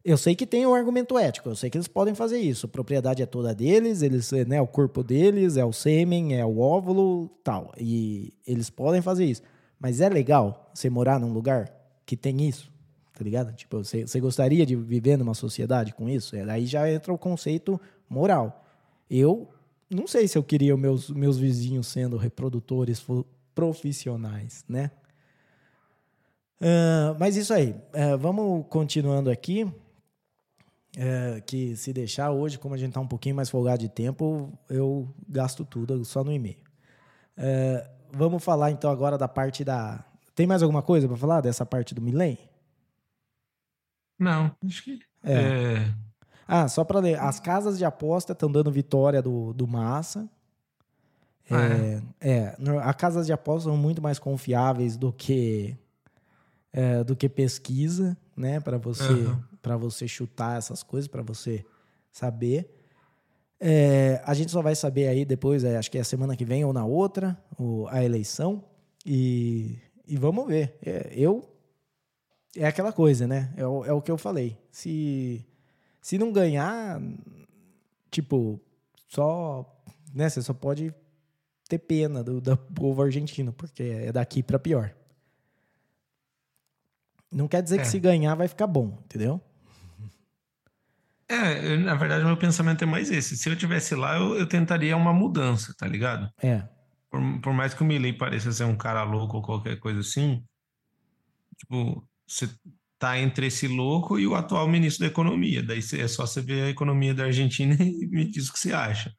[0.03, 2.65] Eu sei que tem um argumento ético, eu sei que eles podem fazer isso.
[2.65, 6.57] A propriedade é toda deles, eles, né, o corpo deles, é o sêmen, é o
[6.57, 7.71] óvulo, tal.
[7.77, 9.43] E eles podem fazer isso.
[9.79, 11.71] Mas é legal você morar num lugar
[12.03, 12.70] que tem isso?
[13.21, 13.53] Tá ligado?
[13.53, 16.35] Tipo, você, gostaria de viver numa sociedade com isso?
[16.35, 17.79] É, aí já entra o conceito
[18.09, 18.65] moral.
[19.07, 19.47] Eu
[19.87, 23.05] não sei se eu queria meus, meus vizinhos sendo reprodutores
[23.53, 24.89] profissionais, né?
[26.59, 29.71] Uh, mas isso aí, uh, vamos continuando aqui.
[30.97, 34.51] É, que se deixar hoje, como a gente tá um pouquinho mais folgado de tempo,
[34.67, 36.57] eu gasto tudo só no e-mail.
[38.11, 40.03] Vamos falar então agora da parte da.
[40.35, 42.37] Tem mais alguma coisa para falar dessa parte do Milen?
[44.21, 44.99] Não, acho que.
[45.23, 45.33] É.
[45.33, 45.93] é,
[46.47, 47.19] Ah, só para ler.
[47.19, 50.29] As casas de aposta estão dando vitória do, do Massa.
[51.49, 55.75] Ah, É, é, no- as casas de aposta são muito mais confiáveis do que
[56.73, 58.59] é, do que pesquisa, né?
[58.61, 59.43] Para você Aham.
[59.61, 61.65] para você chutar essas coisas, para você
[62.11, 62.77] saber.
[63.59, 66.43] É, a gente só vai saber aí depois, é, acho que é a semana que
[66.45, 68.63] vem ou na outra, o- a eleição.
[69.05, 70.77] E, e vamos ver.
[70.83, 71.47] É, eu.
[72.55, 73.53] É aquela coisa, né?
[73.55, 74.57] É o, é o que eu falei.
[74.71, 75.45] Se,
[76.01, 77.01] se não ganhar,
[78.09, 78.59] tipo,
[79.07, 79.65] só.
[80.13, 80.93] Né, você só pode
[81.69, 84.93] ter pena do, do povo argentino, porque é daqui para pior.
[87.31, 87.81] Não quer dizer É.
[87.83, 89.39] que se ganhar vai ficar bom, entendeu?
[91.29, 93.37] é, eu, na verdade, meu pensamento é mais esse.
[93.37, 96.29] Se eu tivesse lá, eu, eu tentaria uma mudança, tá ligado?
[96.43, 96.67] É.
[97.09, 100.43] Por, por mais que o Milley pareça ser um cara louco ou qualquer coisa assim,
[101.57, 102.49] tipo, você
[102.97, 105.61] tá entre esse louco e o atual ministro da Economia.
[105.61, 108.71] Daí é só você ver a economia da Argentina e me diz o que você
[108.71, 109.13] acha.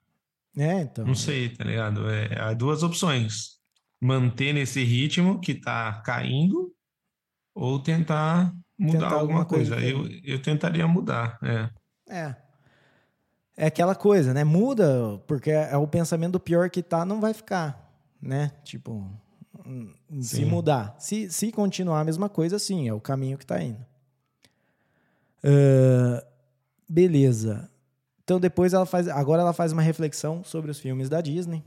[0.57, 1.05] É, então.
[1.05, 2.09] Não sei, tá ligado?
[2.09, 3.59] É, há duas opções.
[4.01, 6.73] Manter nesse ritmo que tá caindo
[7.55, 9.87] ou tentar mudar Tentar alguma alguma coisa coisa.
[9.87, 11.71] Eu, eu tentaria mudar, é.
[12.09, 12.37] É.
[13.57, 14.45] É aquela coisa, né?
[14.45, 18.51] Muda, porque é o pensamento do pior que tá, não vai ficar, né?
[18.65, 19.11] Tipo,
[20.21, 20.45] se Sim.
[20.47, 20.95] mudar.
[20.99, 23.85] Se, se continuar a mesma coisa, sim, é o caminho que tá indo.
[25.45, 26.25] Ah,
[26.89, 27.69] beleza.
[28.25, 29.09] Então depois ela faz.
[29.09, 31.63] Agora ela faz uma reflexão sobre os filmes da Disney.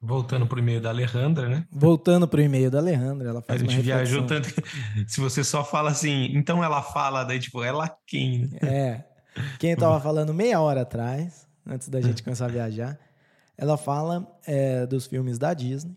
[0.00, 1.66] Voltando pro e-mail da Alejandra, né?
[1.72, 4.48] Voltando pro e-mail da Alejandra, ela A faz uma gente viajou tanto.
[5.08, 8.50] Se você só fala assim, então ela fala, daí tipo, ela quem?
[8.62, 9.02] É.
[9.58, 12.98] Quem tava falando meia hora atrás, antes da gente começar a viajar,
[13.56, 15.96] ela fala é, dos filmes da Disney,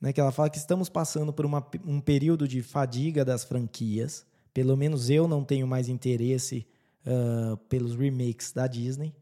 [0.00, 0.12] né?
[0.12, 4.24] Que ela fala que estamos passando por uma- um período de fadiga das franquias.
[4.52, 6.66] Pelo menos eu não tenho mais interesse
[7.06, 9.14] ah, pelos remakes da Disney.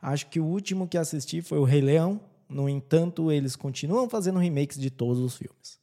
[0.00, 2.20] Acho que o último que assisti foi o Rei Leão.
[2.48, 5.78] No entanto, eles continuam fazendo remakes de todos os filmes.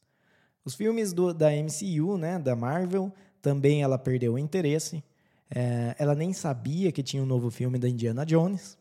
[0.64, 3.12] Os filmes do- da MCU, né, da Marvel,
[3.42, 5.02] também ela perdeu o interesse.
[5.50, 8.78] É, ela nem sabia que tinha um novo filme da Indiana Jones.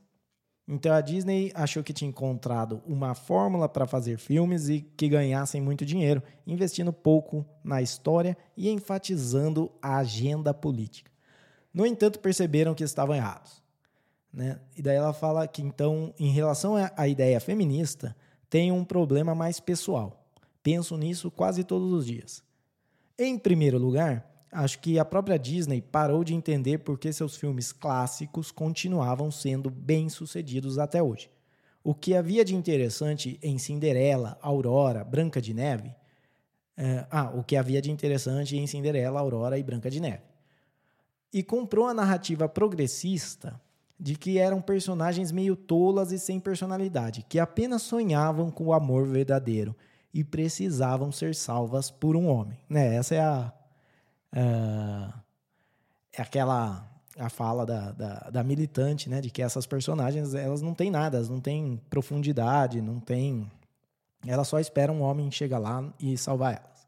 [0.67, 5.59] Então a Disney achou que tinha encontrado uma fórmula para fazer filmes e que ganhassem
[5.59, 11.11] muito dinheiro, investindo pouco na história e enfatizando a agenda política.
[11.73, 13.61] No entanto, perceberam que estavam errados.
[14.31, 14.59] Né?
[14.77, 18.15] E daí ela fala que, então, em relação à ideia feminista,
[18.49, 20.25] tem um problema mais pessoal.
[20.63, 22.43] Penso nisso quase todos os dias.
[23.17, 27.71] Em primeiro lugar, acho que a própria Disney parou de entender por que seus filmes
[27.71, 31.29] clássicos continuavam sendo bem-sucedidos até hoje.
[31.83, 35.95] O que havia de interessante em Cinderela, Aurora, Branca de Neve.
[36.77, 40.23] é, ah, o que havia de interessante em Cinderela, Aurora e Branca de Neve.
[41.33, 43.59] E comprou a narrativa progressista
[43.99, 49.05] de que eram personagens meio tolas e sem personalidade, que apenas sonhavam com o amor
[49.05, 49.75] verdadeiro
[50.13, 52.57] e precisavam ser salvas por um homem.
[52.67, 52.95] Né?
[52.95, 53.53] Essa é a,
[54.33, 55.13] a-
[56.13, 60.73] é aquela a fala da, da, da militante, né, de que essas personagens elas não
[60.73, 63.51] têm nada, elas não têm profundidade, não têm,
[64.25, 66.87] elas só esperam um homem chegar lá e salvar elas.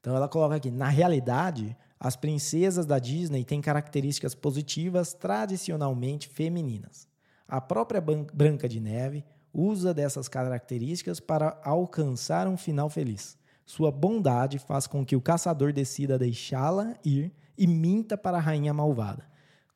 [0.00, 7.08] Então ela coloca aqui, na realidade, as princesas da Disney têm características positivas tradicionalmente femininas.
[7.48, 13.38] A própria Branca de Neve usa dessas características para alcançar um final feliz.
[13.64, 18.74] Sua bondade faz com que o caçador decida deixá-la ir e minta para a rainha
[18.74, 19.24] malvada,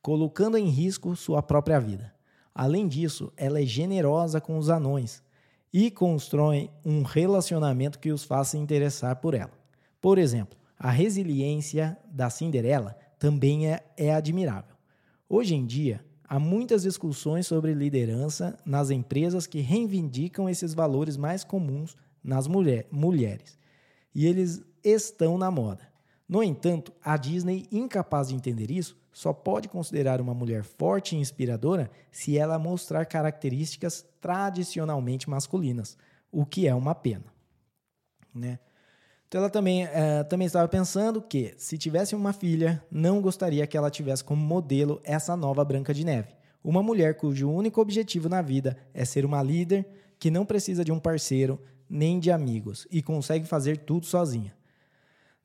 [0.01, 2.13] colocando em risco sua própria vida.
[2.53, 5.21] Além disso, ela é generosa com os anões
[5.71, 9.51] e constrói um relacionamento que os faça interessar por ela.
[10.01, 14.75] Por exemplo, a resiliência da Cinderela também é, é admirável.
[15.29, 21.43] Hoje em dia, há muitas discussões sobre liderança nas empresas que reivindicam esses valores mais
[21.43, 23.57] comuns nas mulher- mulheres.
[24.17, 25.87] E eles estão na moda.
[26.27, 31.19] No entanto, a Disney, incapaz de entender isso, só pode considerar uma mulher forte e
[31.19, 35.95] inspiradora se ela mostrar características tradicionalmente masculinas,
[36.31, 37.25] o que é uma pena.
[38.33, 38.57] Né?
[39.27, 43.77] Então ela também, eh, também estava pensando que, se tivesse uma filha, não gostaria que
[43.77, 46.35] ela tivesse como modelo essa nova Branca de Neve.
[46.63, 50.91] Uma mulher cujo único objetivo na vida é ser uma líder que não precisa de
[50.91, 54.53] um parceiro nem de amigos e consegue fazer tudo sozinha.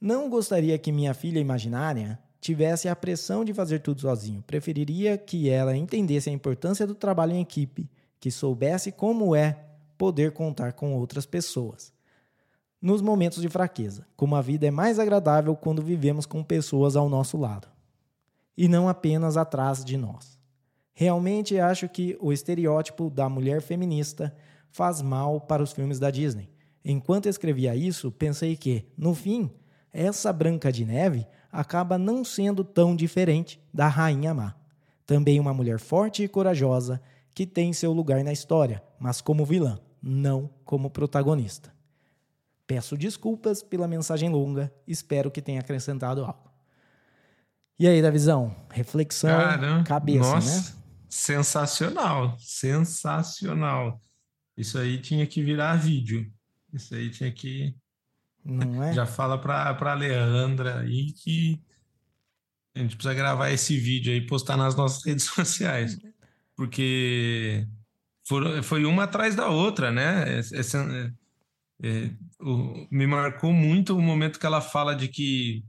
[0.00, 4.42] Não gostaria que minha filha imaginária tivesse a pressão de fazer tudo sozinho.
[4.42, 9.58] Preferiria que ela entendesse a importância do trabalho em equipe, que soubesse como é
[9.96, 11.92] poder contar com outras pessoas.
[12.80, 17.08] Nos momentos de fraqueza, como a vida é mais agradável quando vivemos com pessoas ao
[17.08, 17.68] nosso lado
[18.56, 20.38] e não apenas atrás de nós.
[20.92, 24.34] Realmente acho que o estereótipo da mulher feminista
[24.72, 26.50] faz mal para os filmes da Disney.
[26.84, 29.50] Enquanto escrevia isso, pensei que, no fim,
[29.92, 34.54] essa Branca de Neve acaba não sendo tão diferente da Rainha Má.
[35.06, 37.00] Também uma mulher forte e corajosa
[37.34, 41.72] que tem seu lugar na história, mas como vilã, não como protagonista.
[42.66, 46.50] Peço desculpas pela mensagem longa, espero que tenha acrescentado algo.
[47.78, 48.54] E aí, Davizão?
[48.70, 50.76] Reflexão, Caramba, cabeça, nossa, né?
[51.08, 54.00] Sensacional, sensacional.
[54.56, 56.30] Isso aí tinha que virar vídeo.
[56.72, 57.74] Isso aí tinha que.
[58.44, 58.92] Não é?
[58.92, 61.62] Já fala para a Leandra aí que
[62.74, 65.98] a gente precisa gravar esse vídeo aí e postar nas nossas redes sociais.
[66.56, 67.66] Porque
[68.62, 70.38] foi uma atrás da outra, né?
[70.38, 71.12] Esse, é,
[71.82, 72.10] é,
[72.40, 75.64] o, me marcou muito o momento que ela fala de que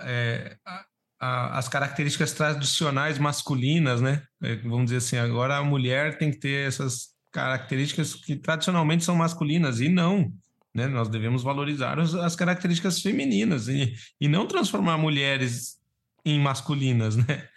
[0.00, 0.86] é, a,
[1.18, 4.22] a, as características tradicionais masculinas, né?
[4.42, 9.14] É, vamos dizer assim, agora a mulher tem que ter essas características que tradicionalmente são
[9.14, 10.32] masculinas, e não.
[10.74, 10.86] Né?
[10.86, 15.78] Nós devemos valorizar as, as características femininas e, e não transformar mulheres
[16.24, 17.48] em masculinas, né?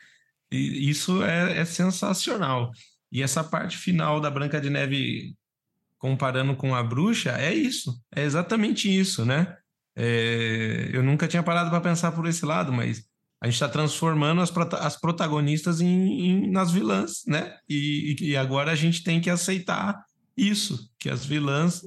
[0.51, 2.71] E isso é, é sensacional.
[3.12, 5.36] E essa parte final da Branca de Neve
[5.97, 9.58] comparando com a bruxa, é isso, é exatamente isso, né?
[9.95, 13.05] É, eu nunca tinha parado para pensar por esse lado, mas
[13.41, 17.58] a gente está transformando as, as protagonistas em, em, nas vilãs, né?
[17.67, 20.04] E, e, agora a gente tem que aceitar
[20.36, 21.82] isso, que as vilãs,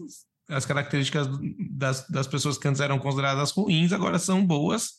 [0.48, 1.28] as características
[1.70, 4.92] das, das pessoas que antes eram consideradas ruins, agora são boas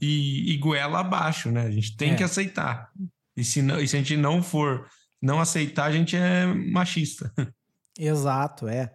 [0.00, 1.62] e, e goela abaixo, né?
[1.62, 2.14] A gente tem é.
[2.16, 2.90] que aceitar.
[3.36, 4.86] E se, não, e se a gente não for
[5.20, 7.32] não aceitar, a gente é machista.
[7.98, 8.94] Exato, é.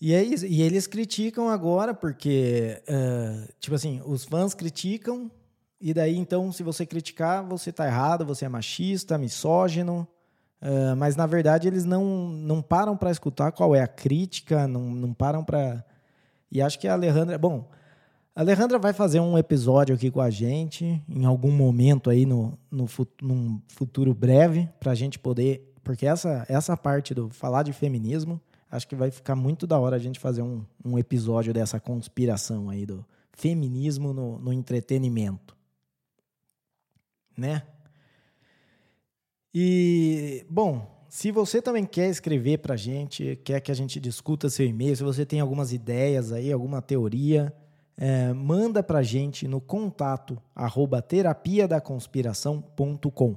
[0.00, 0.46] E é isso.
[0.46, 5.30] E eles criticam agora porque, uh, tipo assim, os fãs criticam
[5.80, 10.06] e daí então, se você criticar, você tá errado, você é machista, misógino.
[10.60, 14.82] Uh, mas na verdade eles não, não param para escutar qual é a crítica, não,
[14.82, 15.82] não param para.
[16.52, 17.38] E acho que a Alejandra.
[17.38, 17.70] Bom,
[18.36, 22.58] a Alejandra vai fazer um episódio aqui com a gente em algum momento aí no,
[22.70, 22.86] no
[23.22, 28.40] num futuro breve para a gente poder porque essa, essa parte do falar de feminismo,
[28.70, 32.70] acho que vai ficar muito da hora a gente fazer um, um episódio dessa conspiração
[32.70, 35.56] aí do feminismo no, no entretenimento.
[37.40, 37.62] Né?
[39.52, 44.50] E, bom, se você também quer escrever para a gente, quer que a gente discuta
[44.50, 47.52] seu e-mail, se você tem algumas ideias aí, alguma teoria,
[47.96, 53.36] é, manda para a gente no contato arroba terapia da conspiração.com.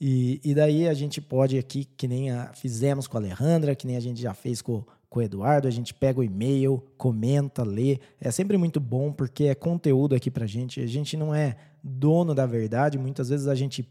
[0.00, 3.86] E, e daí a gente pode aqui, que nem a, fizemos com a Alejandra, que
[3.86, 7.62] nem a gente já fez com, com o Eduardo, a gente pega o e-mail, comenta,
[7.62, 7.98] lê.
[8.20, 10.80] É sempre muito bom porque é conteúdo aqui pra gente.
[10.80, 13.86] A gente não é dono da verdade, muitas vezes a gente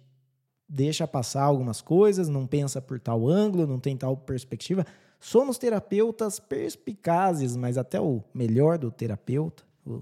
[0.68, 4.84] deixa passar algumas coisas, não pensa por tal ângulo, não tem tal perspectiva.
[5.20, 10.02] Somos terapeutas perspicazes, mas até o melhor do terapeuta, o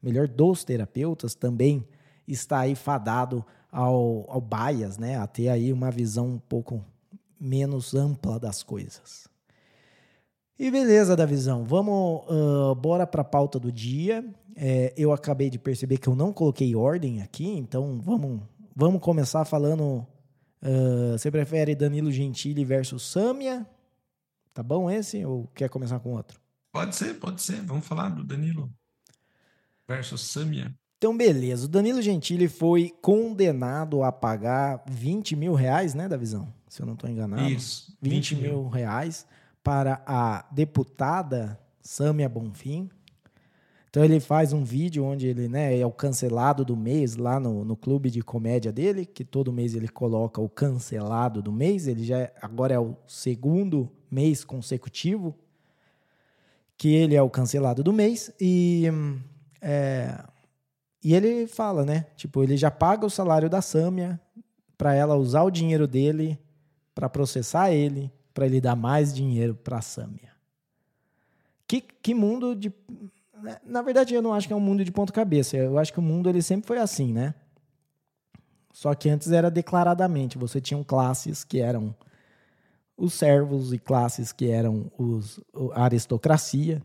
[0.00, 1.86] melhor dos terapeutas também
[2.26, 5.18] está aí fadado ao, ao bias, né?
[5.18, 6.84] A ter aí uma visão um pouco
[7.40, 9.28] menos ampla das coisas.
[10.58, 11.64] E beleza, da visão.
[11.64, 14.24] Vamos, uh, bora para a pauta do dia.
[14.54, 18.40] É, eu acabei de perceber que eu não coloquei ordem aqui, então vamos,
[18.74, 20.06] vamos começar falando.
[20.62, 23.66] Uh, você prefere Danilo Gentili versus Samia?
[24.54, 25.24] Tá bom esse?
[25.24, 26.40] Ou quer começar com outro?
[26.72, 27.60] Pode ser, pode ser.
[27.62, 28.72] Vamos falar do Danilo
[29.88, 30.72] versus Samia.
[30.98, 31.66] Então, beleza.
[31.66, 36.54] O Danilo Gentili foi condenado a pagar 20 mil reais, né, da visão?
[36.68, 37.50] Se eu não estou enganado.
[37.50, 37.94] Isso.
[38.00, 38.52] 20, 20 mil.
[38.52, 39.26] mil reais
[39.64, 42.88] para a deputada Sâmia Bonfim.
[43.88, 47.64] Então ele faz um vídeo onde ele né, é o cancelado do mês lá no,
[47.64, 51.86] no clube de comédia dele, que todo mês ele coloca o cancelado do mês.
[51.86, 55.34] Ele já é, agora é o segundo mês consecutivo
[56.76, 58.32] que ele é o cancelado do mês.
[58.40, 58.84] E
[59.60, 60.22] é,
[61.02, 62.06] e ele fala, né?
[62.16, 64.18] Tipo, ele já paga o salário da Sâmia
[64.76, 66.38] para ela usar o dinheiro dele
[66.94, 70.32] para processar ele, para ele dar mais dinheiro para a Sâmia.
[71.66, 72.72] Que, que mundo de.
[73.64, 75.56] Na verdade, eu não acho que é um mundo de ponta-cabeça.
[75.56, 77.34] Eu acho que o mundo ele sempre foi assim, né?
[78.72, 80.36] Só que antes era declaradamente.
[80.36, 81.94] Você tinha classes que eram
[82.96, 85.40] os servos e classes que eram os,
[85.72, 86.82] a aristocracia.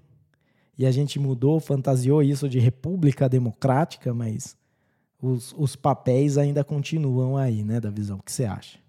[0.77, 4.55] e a gente mudou, fantasiou isso de república democrática, mas
[5.21, 8.19] os, os papéis ainda continuam aí, né, da visão.
[8.19, 8.79] Que você acha?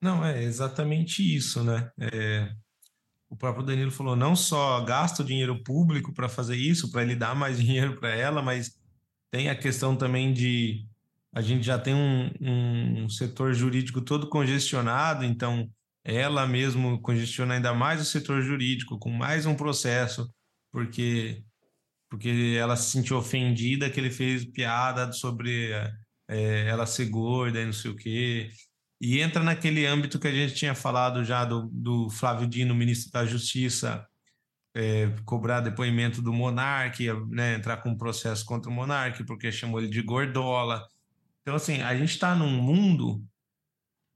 [0.00, 1.90] Não, é exatamente isso, né?
[1.98, 2.52] É,
[3.28, 7.16] o próprio Danilo falou, não só gasta o dinheiro público para fazer isso, para ele
[7.16, 8.78] dar mais dinheiro para ela, mas
[9.30, 10.86] tem a questão também de
[11.32, 15.70] a gente já tem um, um setor jurídico todo congestionado, então
[16.02, 20.32] ela mesmo congestiona ainda mais o setor jurídico com mais um processo,
[20.72, 21.42] porque
[22.08, 25.72] porque ela se sentiu ofendida que ele fez piada sobre
[26.28, 28.48] é, ela ser gorda e não sei o quê.
[29.00, 33.12] E entra naquele âmbito que a gente tinha falado já do, do Flávio Dino, ministro
[33.12, 34.06] da Justiça,
[34.74, 39.80] é, cobrar depoimento do monarca, né, entrar com um processo contra o monarca, porque chamou
[39.80, 40.86] ele de gordola.
[41.42, 43.22] Então, assim, a gente está num mundo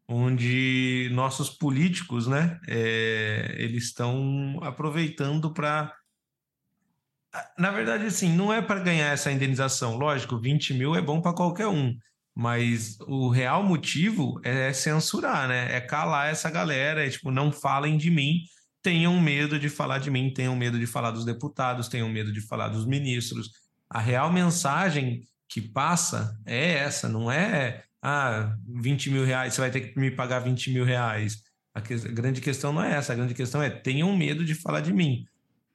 [0.08, 5.94] onde nossos políticos, né, é, eles estão aproveitando para
[7.56, 9.96] na verdade, assim, não é para ganhar essa indenização.
[9.96, 11.96] Lógico, 20 mil é bom para qualquer um.
[12.40, 15.76] Mas o real motivo é censurar, né?
[15.76, 18.44] É calar essa galera, é tipo, não falem de mim,
[18.82, 22.40] tenham medo de falar de mim, tenham medo de falar dos deputados, tenham medo de
[22.40, 23.50] falar dos ministros.
[23.90, 29.70] A real mensagem que passa é essa, não é ah, 20 mil reais, você vai
[29.70, 31.42] ter que me pagar 20 mil reais.
[31.74, 34.54] A, que, a grande questão não é essa, a grande questão é tenham medo de
[34.54, 35.26] falar de mim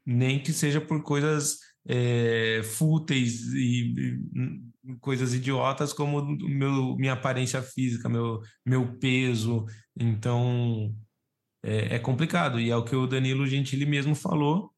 [0.05, 4.59] nem que seja por coisas é, fúteis e, e,
[5.00, 9.66] coisas idiotas como meu, minha aparência física, meu, meu peso.
[9.98, 10.94] Então
[11.64, 12.60] é, é, complicado.
[12.60, 14.72] E é o que o Danilo Gentili mesmo falou.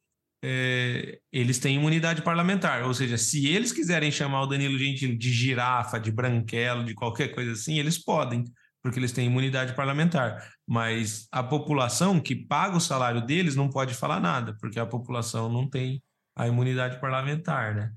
[0.43, 5.31] É, eles têm imunidade parlamentar, ou seja, se eles quiserem chamar o Danilo Gentili de
[5.31, 8.43] girafa, de branquelo, de qualquer coisa assim, eles podem
[8.87, 10.49] porque eles têm imunidade parlamentar.
[10.65, 15.51] Mas a população que paga o salário deles não pode falar nada, porque a população
[15.51, 16.01] não tem
[16.35, 17.91] a imunidade parlamentar, né?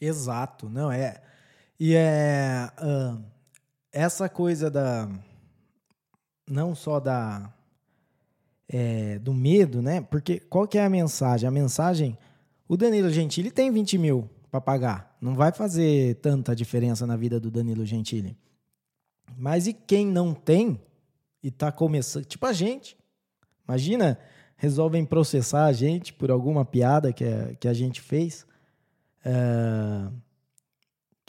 [0.00, 1.20] Exato, não é.
[1.78, 3.22] E é uh,
[3.92, 5.08] essa coisa da
[6.48, 7.52] não só da
[8.68, 10.00] é, do medo, né?
[10.00, 11.46] Porque qual que é a mensagem?
[11.46, 12.16] A mensagem,
[12.66, 17.38] o Danilo Gentili tem 20 mil para pagar, não vai fazer tanta diferença na vida
[17.38, 18.36] do Danilo Gentili.
[19.36, 20.80] Mas e quem não tem
[21.42, 22.96] e está começando, tipo a gente.
[23.66, 24.18] Imagina,
[24.56, 28.46] resolvem processar a gente por alguma piada que a, que a gente fez.
[29.24, 30.08] É,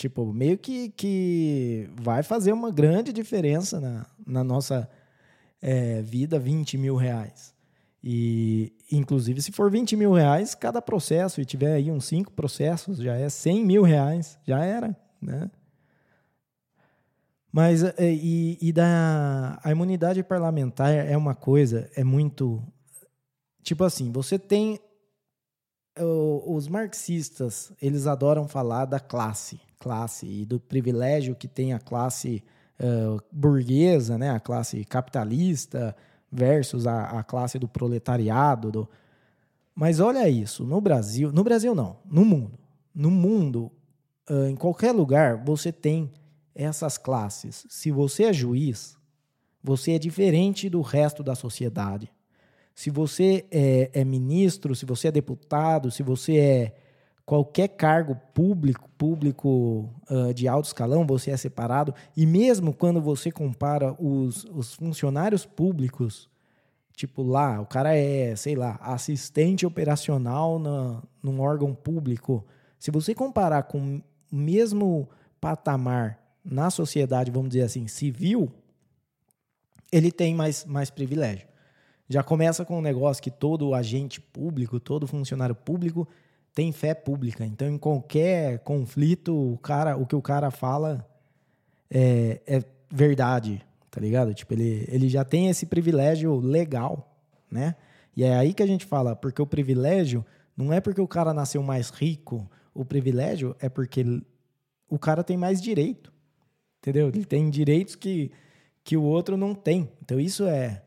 [0.04, 4.89] tipo, meio que, que vai fazer uma grande diferença na, na nossa
[5.62, 7.56] é, vida, 20 mil reais.
[8.04, 12.97] E, inclusive, se for 20 mil reais cada processo e tiver aí uns cinco processos,
[12.97, 15.49] já é 100 mil reais, já era, né?
[17.49, 22.62] Mas é, e, e da a imunidade parlamentar é uma coisa, é muito
[23.62, 24.82] tipo assim, você tem
[25.95, 32.41] os marxistas, eles adoram falar da classe, classe e do privilégio que tem a classe
[32.79, 35.93] uh, burguesa, né, a classe capitalista
[36.31, 38.71] versus a, a classe do proletariado.
[38.71, 38.89] Do...
[39.75, 42.57] Mas olha isso, no Brasil, no Brasil não, no mundo,
[42.95, 43.69] no mundo,
[44.29, 46.09] uh, em qualquer lugar você tem
[46.55, 47.65] essas classes.
[47.67, 48.97] Se você é juiz,
[49.61, 52.09] você é diferente do resto da sociedade.
[52.73, 56.75] Se você é, é, ministro, se você é deputado, se você é
[57.26, 61.93] qualquer cargo público, público uh, de alto escalão, você é separado.
[62.15, 66.30] E mesmo quando você compara os, os funcionários públicos,
[66.95, 72.45] tipo lá, o cara é, sei lá, assistente operacional na, num órgão público.
[72.78, 75.09] Se você comparar com o mesmo
[75.39, 78.51] patamar na sociedade, vamos dizer assim, civil,
[79.91, 81.47] ele tem mais, mais privilégio.
[82.09, 86.07] Já começa com um negócio que todo agente público, todo funcionário público
[86.54, 87.45] tem fé pública.
[87.45, 91.08] Então, em qualquer conflito, o, cara, o que o cara fala
[91.89, 94.34] é, é verdade, tá ligado?
[94.34, 97.16] Tipo, ele, ele já tem esse privilégio legal,
[97.49, 97.76] né?
[98.16, 100.26] E é aí que a gente fala, porque o privilégio
[100.56, 104.06] não é porque o cara nasceu mais rico, o privilégio é porque
[104.88, 106.14] o cara tem mais direito
[106.84, 107.08] entendeu?
[107.08, 108.30] Ele tem direitos que,
[108.84, 109.89] que o outro não tem.
[110.01, 110.84] Então isso é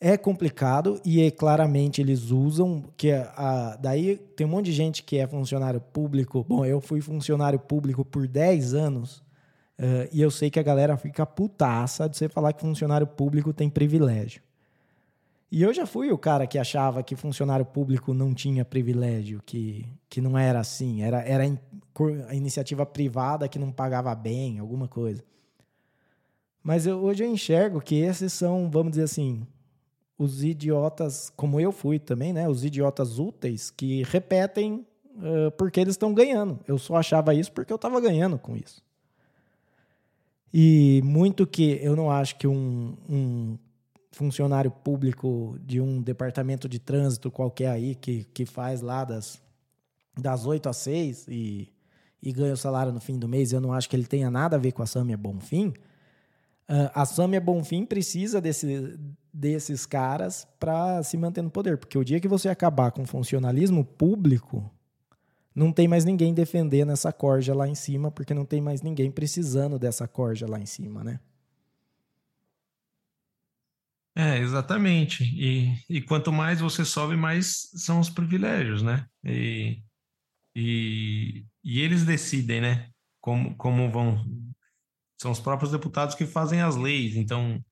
[0.00, 4.72] é complicado e é, claramente eles usam que a, a, daí tem um monte de
[4.72, 6.44] gente que é funcionário público.
[6.48, 9.18] Bom, eu fui funcionário público por 10 anos
[9.78, 13.52] uh, e eu sei que a galera fica putaça de você falar que funcionário público
[13.52, 14.42] tem privilégio.
[15.52, 19.84] E eu já fui o cara que achava que funcionário público não tinha privilégio, que,
[20.08, 21.44] que não era assim, era, era
[22.28, 25.24] a iniciativa privada que não pagava bem, alguma coisa.
[26.62, 29.44] Mas eu, hoje eu enxergo que esses são, vamos dizer assim,
[30.20, 32.46] os idiotas, como eu fui também, né?
[32.46, 36.60] Os idiotas úteis que repetem uh, porque eles estão ganhando.
[36.68, 38.82] Eu só achava isso porque eu estava ganhando com isso.
[40.52, 43.58] E muito que eu não acho que um, um
[44.12, 49.40] funcionário público de um departamento de trânsito qualquer aí que, que faz lá das,
[50.20, 51.72] das 8 às 6 e,
[52.22, 54.56] e ganha o salário no fim do mês, eu não acho que ele tenha nada
[54.56, 55.72] a ver com a Samia Bonfim.
[56.70, 58.96] Uh, a Samia Bonfim precisa desse,
[59.34, 63.06] desses caras para se manter no poder, porque o dia que você acabar com o
[63.06, 64.72] funcionalismo público,
[65.52, 69.10] não tem mais ninguém defendendo essa corja lá em cima, porque não tem mais ninguém
[69.10, 71.18] precisando dessa corja lá em cima, né?
[74.14, 75.24] É, exatamente.
[75.24, 79.06] E, e quanto mais você sobe, mais são os privilégios, né?
[79.24, 79.82] E,
[80.54, 82.90] e, e eles decidem, né?
[83.20, 84.24] Como, como vão.
[85.20, 87.14] São os próprios deputados que fazem as leis.
[87.14, 87.62] Então,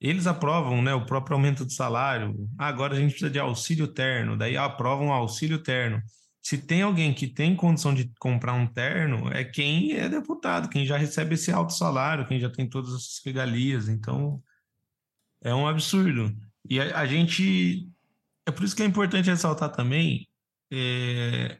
[0.00, 2.48] eles aprovam né, o próprio aumento de salário.
[2.56, 6.00] Ah, agora a gente precisa de auxílio terno, daí aprovam o auxílio terno.
[6.40, 10.86] Se tem alguém que tem condição de comprar um terno, é quem é deputado, quem
[10.86, 13.88] já recebe esse alto salário, quem já tem todas essas regalias.
[13.88, 14.40] Então,
[15.42, 16.32] é um absurdo.
[16.68, 17.88] E a, a gente.
[18.46, 20.28] É por isso que é importante ressaltar também
[20.72, 21.58] é,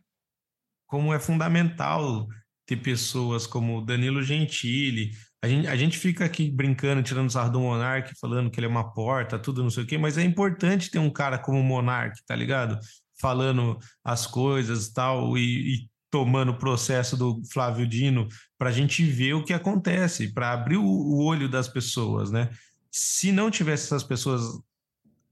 [0.86, 2.28] como é fundamental
[2.66, 5.10] ter pessoas como Danilo Gentili.
[5.42, 8.70] A gente, a gente fica aqui brincando, tirando sarro do Monark, falando que ele é
[8.70, 11.64] uma porta, tudo não sei o quê, mas é importante ter um cara como o
[11.64, 12.78] Monark, tá ligado?
[13.20, 19.02] Falando as coisas tal, e, e tomando o processo do Flávio Dino para a gente
[19.04, 22.48] ver o que acontece, para abrir o, o olho das pessoas, né?
[22.92, 24.42] se não tivesse essas pessoas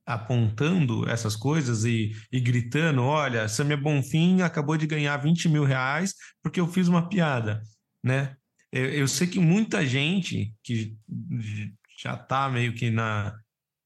[0.07, 6.15] apontando essas coisas e, e gritando, olha, Samia Bonfim acabou de ganhar 20 mil reais
[6.43, 7.63] porque eu fiz uma piada,
[8.03, 8.35] né?
[8.73, 10.97] Eu, sei que muita gente que
[11.99, 13.37] já está meio que na,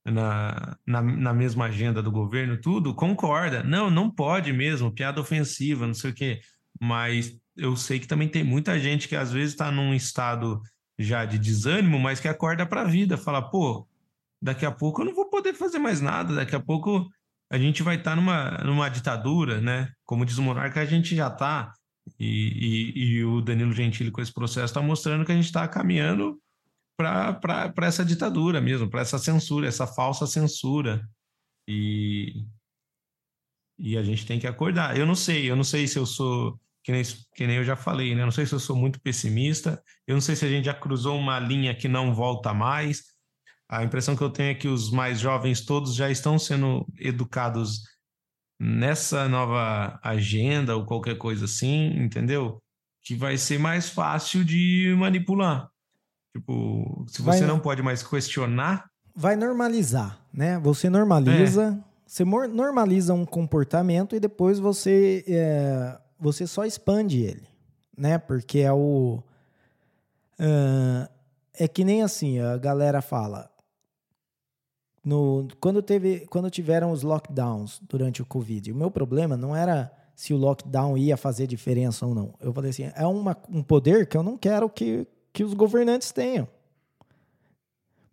[0.04, 3.62] na, na, na, mesma agenda do governo, tudo, concorda.
[3.62, 6.40] Não, não pode mesmo, piada ofensiva, não sei o quê.
[6.78, 10.60] Mas eu sei que também tem muita gente que às vezes está num estado
[10.98, 13.88] já de desânimo, mas que acorda para a vida, fala, pô,
[14.40, 17.08] daqui a pouco eu não vou poder fazer mais nada, daqui a pouco
[17.50, 19.90] a gente vai estar tá numa, numa ditadura, né?
[20.04, 21.72] Como diz o monarca, a gente já está,
[22.18, 25.66] e, e, e, o Danilo Gentili com esse processo está mostrando que a gente está
[25.66, 26.40] caminhando
[26.96, 31.08] para essa ditadura mesmo, para essa censura, essa falsa censura.
[31.68, 32.44] E,
[33.78, 34.96] e a gente tem que acordar.
[34.96, 37.02] Eu não sei, eu não sei se eu sou que nem,
[37.34, 38.22] que nem eu já falei, né?
[38.24, 41.18] Não sei se eu sou muito pessimista, eu não sei se a gente já cruzou
[41.18, 43.02] uma linha que não volta mais.
[43.66, 47.80] A impressão que eu tenho é que os mais jovens todos já estão sendo educados
[48.64, 52.58] nessa nova agenda ou qualquer coisa assim, entendeu?
[53.02, 55.68] Que vai ser mais fácil de manipular.
[56.34, 58.86] Tipo, se você vai, não pode mais questionar.
[59.14, 60.58] Vai normalizar, né?
[60.60, 61.84] Você normaliza, é.
[62.06, 67.46] você normaliza um comportamento e depois você é, você só expande ele,
[67.96, 68.16] né?
[68.16, 69.22] Porque é o.
[70.40, 71.08] Uh,
[71.56, 73.50] é que nem assim, a galera fala.
[75.04, 79.92] No, quando, teve, quando tiveram os lockdowns durante o Covid, o meu problema não era
[80.14, 82.34] se o lockdown ia fazer diferença ou não.
[82.40, 86.10] Eu falei assim: é uma, um poder que eu não quero que, que os governantes
[86.10, 86.48] tenham.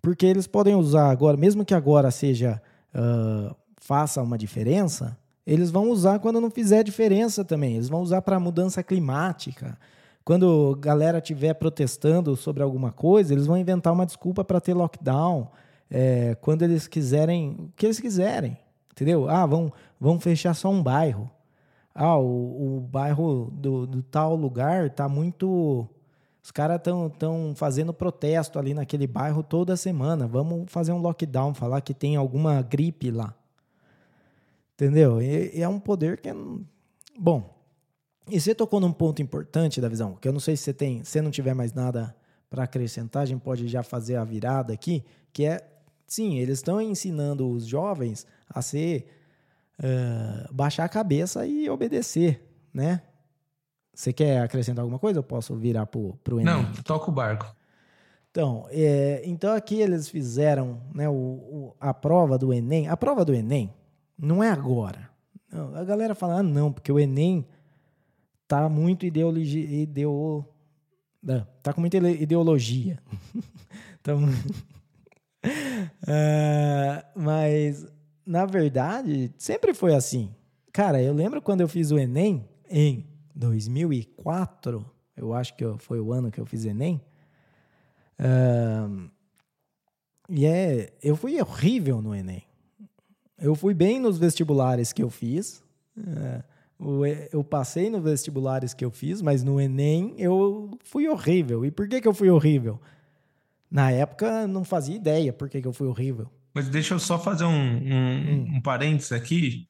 [0.01, 2.61] Porque eles podem usar agora, mesmo que agora seja.
[2.93, 7.73] Uh, faça uma diferença, eles vão usar quando não fizer diferença também.
[7.73, 9.77] Eles vão usar para mudança climática.
[10.23, 14.75] Quando a galera estiver protestando sobre alguma coisa, eles vão inventar uma desculpa para ter
[14.75, 15.49] lockdown.
[15.93, 18.57] É, quando eles quiserem, o que eles quiserem,
[18.89, 19.29] entendeu?
[19.29, 21.29] Ah, vão, vão fechar só um bairro.
[21.93, 25.85] Ah, o, o bairro do, do tal lugar está muito.
[26.41, 30.25] Os caras estão tão fazendo protesto ali naquele bairro toda semana.
[30.25, 33.35] Vamos fazer um lockdown, falar que tem alguma gripe lá.
[34.73, 35.21] Entendeu?
[35.21, 36.35] E, e é um poder que é.
[37.19, 37.53] Bom,
[38.29, 41.03] e você tocou num ponto importante da visão, que eu não sei se você tem,
[41.03, 42.15] se não tiver mais nada
[42.49, 45.61] para acrescentar, a gente pode já fazer a virada aqui, que é,
[46.12, 49.07] sim, eles estão ensinando os jovens a ser,
[49.80, 53.01] uh, baixar a cabeça e obedecer, né?
[53.93, 55.20] Você quer acrescentar alguma coisa?
[55.20, 56.43] Eu posso virar para o Enem?
[56.43, 57.55] Não, toca o barco.
[58.30, 62.89] Então, é, então aqui eles fizeram né, o, o, a prova do Enem.
[62.89, 63.74] A prova do Enem,
[64.18, 65.09] não é agora.
[65.49, 67.47] Não, a galera fala, ah, não, porque o Enem
[68.47, 69.82] tá muito ideologia.
[69.82, 70.45] Ideo,
[71.24, 72.99] não, tá com muita ideologia.
[74.01, 74.20] então.
[75.45, 77.85] Uh, mas,
[78.25, 80.33] na verdade, sempre foi assim.
[80.71, 84.85] Cara, eu lembro quando eu fiz o Enem, em 2004,
[85.17, 87.01] eu acho que foi o ano que eu fiz Enem.
[88.19, 89.09] Uh,
[90.29, 92.45] e é, eu fui horrível no Enem
[93.41, 95.63] eu fui bem nos vestibulares que eu fiz.
[95.97, 96.43] É,
[97.33, 101.65] eu passei nos vestibulares que eu fiz, mas no Enem eu fui horrível.
[101.65, 102.79] E por que, que eu fui horrível?
[103.72, 106.30] Na época não fazia ideia por que, que eu fui horrível.
[106.53, 108.55] Mas deixa eu só fazer um, um, hum.
[108.55, 109.67] um parênteses aqui,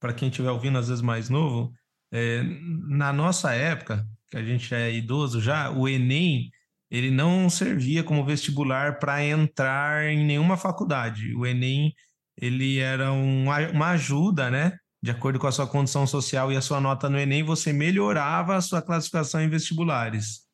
[0.00, 1.72] para quem estiver ouvindo às vezes mais novo.
[2.12, 2.42] É,
[2.88, 6.50] na nossa época, que a gente é idoso já, o Enem
[6.90, 11.34] ele não servia como vestibular para entrar em nenhuma faculdade.
[11.34, 11.92] O Enem
[12.36, 14.76] ele era um, uma ajuda, né?
[15.02, 18.56] De acordo com a sua condição social e a sua nota no Enem, você melhorava
[18.56, 20.45] a sua classificação em vestibulares.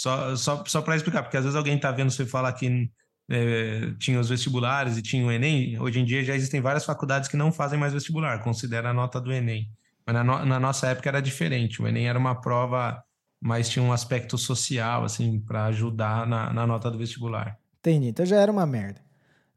[0.00, 2.90] Só, só, só para explicar, porque às vezes alguém está vendo você falar que
[3.30, 5.78] é, tinha os vestibulares e tinha o Enem.
[5.78, 9.20] Hoje em dia já existem várias faculdades que não fazem mais vestibular, considera a nota
[9.20, 9.68] do Enem.
[10.06, 11.82] Mas na, no, na nossa época era diferente.
[11.82, 13.04] O Enem era uma prova,
[13.38, 17.58] mas tinha um aspecto social, assim, para ajudar na, na nota do vestibular.
[17.80, 18.08] Entendi.
[18.08, 19.02] Então já era uma merda.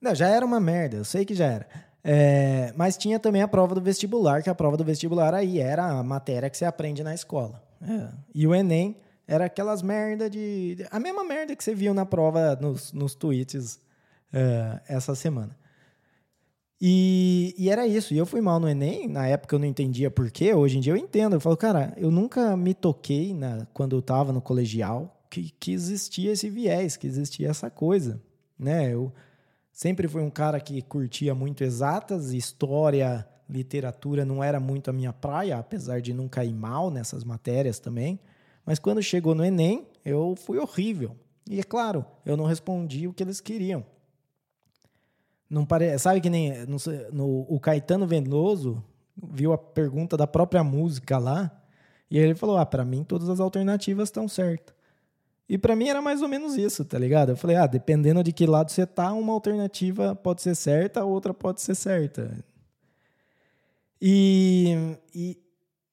[0.02, 1.70] Não, já era uma merda, eu sei que já era.
[2.04, 5.86] É, mas tinha também a prova do vestibular, que a prova do vestibular aí era
[5.86, 7.64] a matéria que você aprende na escola.
[7.82, 8.10] É.
[8.36, 8.98] E o Enem
[9.28, 10.86] era aquelas merda de.
[10.92, 13.80] A mesma merda que você viu na prova nos, nos tweets
[14.32, 15.58] é, essa semana.
[16.82, 18.14] E, e, era isso.
[18.14, 19.08] E eu fui mal no Enem.
[19.08, 20.54] Na época eu não entendia por quê.
[20.54, 21.36] Hoje em dia eu entendo.
[21.36, 25.72] Eu falo, cara, eu nunca me toquei na, quando eu estava no colegial que, que
[25.72, 28.22] existia esse viés, que existia essa coisa.
[28.60, 28.94] Né?
[28.94, 29.14] Eu,
[29.74, 35.12] Sempre fui um cara que curtia muito exatas, história, literatura não era muito a minha
[35.12, 38.20] praia, apesar de não cair mal nessas matérias também.
[38.66, 41.16] Mas quando chegou no Enem, eu fui horrível.
[41.50, 43.86] E é claro, eu não respondi o que eles queriam.
[45.50, 45.98] Não pare...
[46.00, 46.78] Sabe que nem no,
[47.12, 48.84] no, o Caetano Veloso
[49.16, 51.52] viu a pergunta da própria música lá,
[52.10, 54.74] e ele falou: Ah, para mim todas as alternativas estão certas.
[55.48, 57.30] E para mim era mais ou menos isso, tá ligado?
[57.30, 61.06] Eu falei, ah, dependendo de que lado você tá, uma alternativa pode ser certa, a
[61.06, 62.44] outra pode ser certa.
[64.02, 65.38] E, e,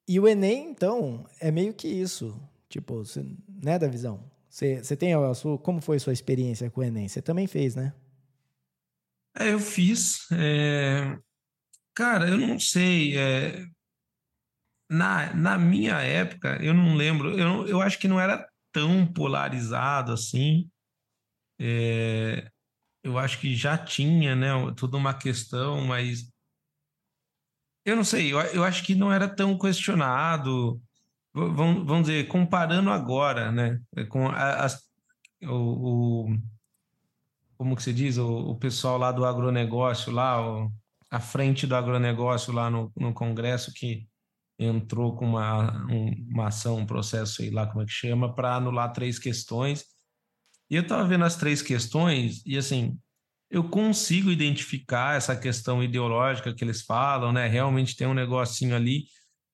[0.07, 2.35] e o Enem, então, é meio que isso.
[2.71, 4.31] Tipo, você, né, da visão?
[4.49, 5.59] Você, você tem a sua.
[5.59, 7.09] Como foi a sua experiência com o Enem?
[7.09, 7.93] Você também fez, né?
[9.37, 10.31] É, eu fiz.
[10.31, 11.19] É...
[11.95, 13.19] Cara, eu não sei.
[13.19, 13.67] É...
[14.89, 17.39] Na, na minha época, eu não lembro.
[17.39, 20.71] Eu, eu acho que não era tão polarizado assim.
[21.61, 22.51] É,
[23.03, 26.33] eu acho que já tinha, né, toda uma questão, mas
[27.85, 30.81] eu não sei, eu, eu acho que não era tão questionado.
[31.33, 34.83] Vamos, vamos dizer, comparando agora, né, com as,
[35.43, 36.39] o, o,
[37.57, 40.73] como que se diz, o, o pessoal lá do agronegócio, lá, o,
[41.11, 44.09] a frente do agronegócio lá no, no Congresso, que
[44.59, 45.87] entrou com uma,
[46.29, 49.85] uma ação, um processo, sei lá como é que chama, para anular três questões.
[50.69, 52.99] E eu estava vendo as três questões e, assim,
[53.51, 57.49] eu consigo identificar essa questão ideológica que eles falam, né?
[57.49, 59.05] Realmente tem um negocinho ali,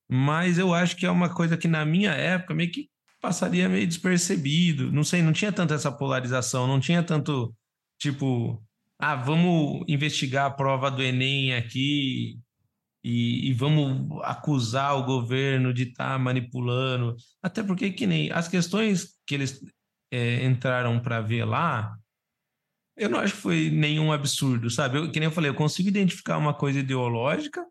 [0.09, 2.89] mas eu acho que é uma coisa que na minha época meio que
[3.21, 4.93] passaria meio despercebido.
[4.93, 7.55] Não sei, não tinha tanto essa polarização, não tinha tanto
[7.99, 8.63] tipo,
[8.99, 12.39] ah, vamos investigar a prova do Enem aqui
[13.03, 17.17] e, e, vamos acusar o governo de estar tá manipulando.
[17.43, 19.61] Até porque que nem as questões que eles
[20.11, 21.97] é, entraram para ver lá,
[22.97, 24.99] eu não acho que foi nenhum absurdo, sabe?
[24.99, 27.65] Eu, que nem eu falei, eu consigo identificar uma coisa ideológica,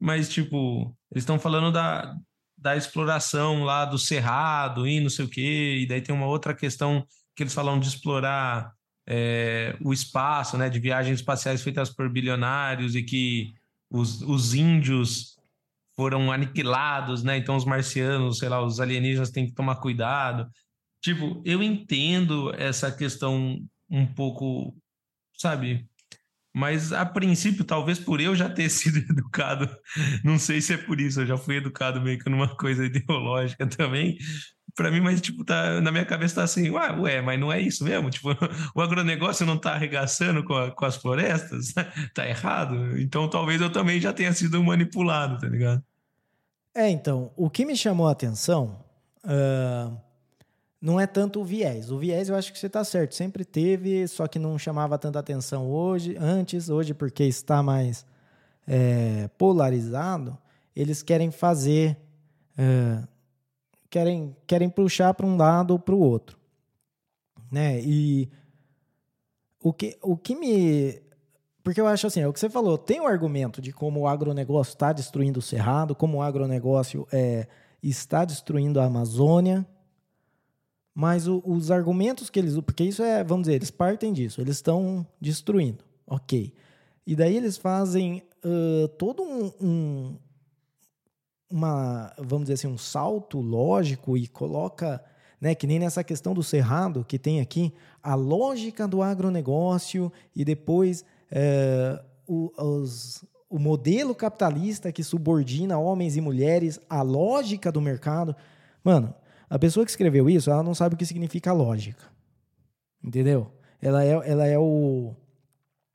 [0.00, 2.16] mas tipo, eles estão falando da,
[2.56, 6.54] da exploração lá do cerrado e não sei o quê, e daí tem uma outra
[6.54, 8.72] questão que eles falam de explorar
[9.06, 13.54] é, o espaço, né, de viagens espaciais feitas por bilionários e que
[13.90, 15.36] os, os índios
[15.96, 17.36] foram aniquilados, né?
[17.36, 20.48] Então os marcianos, sei lá, os alienígenas têm que tomar cuidado.
[21.02, 24.74] Tipo, eu entendo essa questão um pouco,
[25.36, 25.86] sabe?
[26.52, 29.68] Mas a princípio, talvez por eu já ter sido educado,
[30.24, 33.66] não sei se é por isso, eu já fui educado meio que numa coisa ideológica
[33.66, 34.16] também
[34.74, 37.60] para mim, mas tipo, tá, na minha cabeça tá assim, ué, ué, mas não é
[37.60, 38.10] isso mesmo?
[38.10, 38.30] Tipo,
[38.74, 41.72] o agronegócio não tá arregaçando com, a, com as florestas?
[42.14, 42.98] tá errado?
[42.98, 45.82] Então talvez eu também já tenha sido manipulado, tá ligado?
[46.74, 48.84] É, então, o que me chamou a atenção
[49.24, 49.96] uh,
[50.80, 51.90] não é tanto o viés.
[51.90, 55.18] O viés eu acho que você tá certo, sempre teve, só que não chamava tanta
[55.18, 58.06] atenção hoje, antes, hoje porque está mais
[58.66, 60.38] é, polarizado,
[60.74, 61.96] eles querem fazer
[62.58, 63.06] uh,
[63.90, 66.38] querem, querem puxar para um lado ou para o outro.
[67.50, 67.80] Né?
[67.82, 68.30] E
[69.60, 71.02] o que, o que me.
[71.62, 74.00] Porque eu acho assim, é o que você falou, tem o um argumento de como
[74.00, 77.46] o agronegócio está destruindo o cerrado, como o agronegócio é,
[77.82, 79.66] está destruindo a Amazônia,
[80.94, 82.54] mas o, os argumentos que eles.
[82.60, 86.52] Porque isso é, vamos dizer, eles partem disso, eles estão destruindo, ok.
[87.06, 90.16] E daí eles fazem uh, todo um, um,
[91.50, 95.02] uma, vamos dizer assim, um salto lógico e coloca,
[95.40, 97.72] né, que nem nessa questão do cerrado que tem aqui,
[98.02, 101.04] a lógica do agronegócio e depois
[102.26, 108.36] o, os, o modelo capitalista que subordina homens e mulheres à lógica do mercado.
[108.84, 109.12] Mano,
[109.50, 112.04] a pessoa que escreveu isso, ela não sabe o que significa lógica.
[113.02, 113.50] Entendeu?
[113.82, 115.12] Ela é, ela é o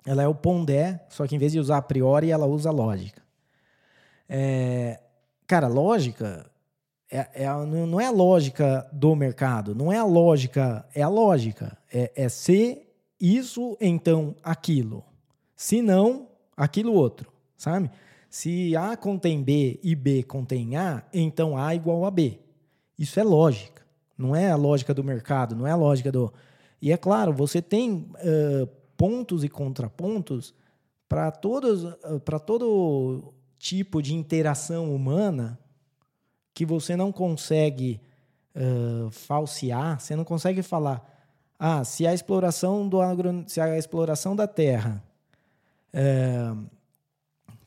[0.05, 3.23] ela é o pondé, só que em vez de usar a priori, ela usa lógica.
[4.29, 4.99] É,
[5.47, 6.45] cara, lógica
[7.09, 11.77] é, é, não é a lógica do mercado, não é a lógica, é a lógica.
[11.91, 12.85] É, é se
[13.19, 15.03] isso, então aquilo.
[15.55, 17.89] Se não, aquilo outro, sabe?
[18.29, 22.44] Se A contém B e B contém A, então A igual a B.
[22.97, 23.83] Isso é lógica.
[24.17, 26.33] Não é a lógica do mercado, não é a lógica do.
[26.81, 30.53] E é claro, você tem uh, pontos e contrapontos
[31.07, 31.85] para todos
[32.23, 35.59] para todo tipo de interação humana
[36.53, 37.99] que você não consegue
[38.55, 41.03] uh, falsear, você não consegue falar,
[41.59, 45.03] ah, se a exploração do agro, se a exploração da terra
[45.93, 46.65] uh,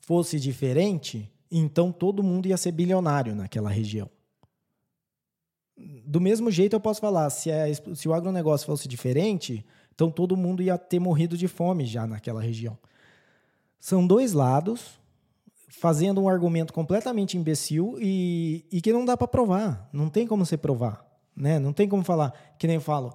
[0.01, 4.09] fosse diferente, então todo mundo ia ser bilionário naquela região.
[6.05, 9.64] Do mesmo jeito eu posso falar, se, a, se o agronegócio fosse diferente,
[9.95, 12.76] então todo mundo ia ter morrido de fome já naquela região.
[13.79, 14.99] São dois lados
[15.68, 19.89] fazendo um argumento completamente imbecil e, e que não dá para provar.
[19.93, 21.07] Não tem como você provar.
[21.37, 21.59] Né?
[21.59, 23.14] Não tem como falar, que nem eu falo.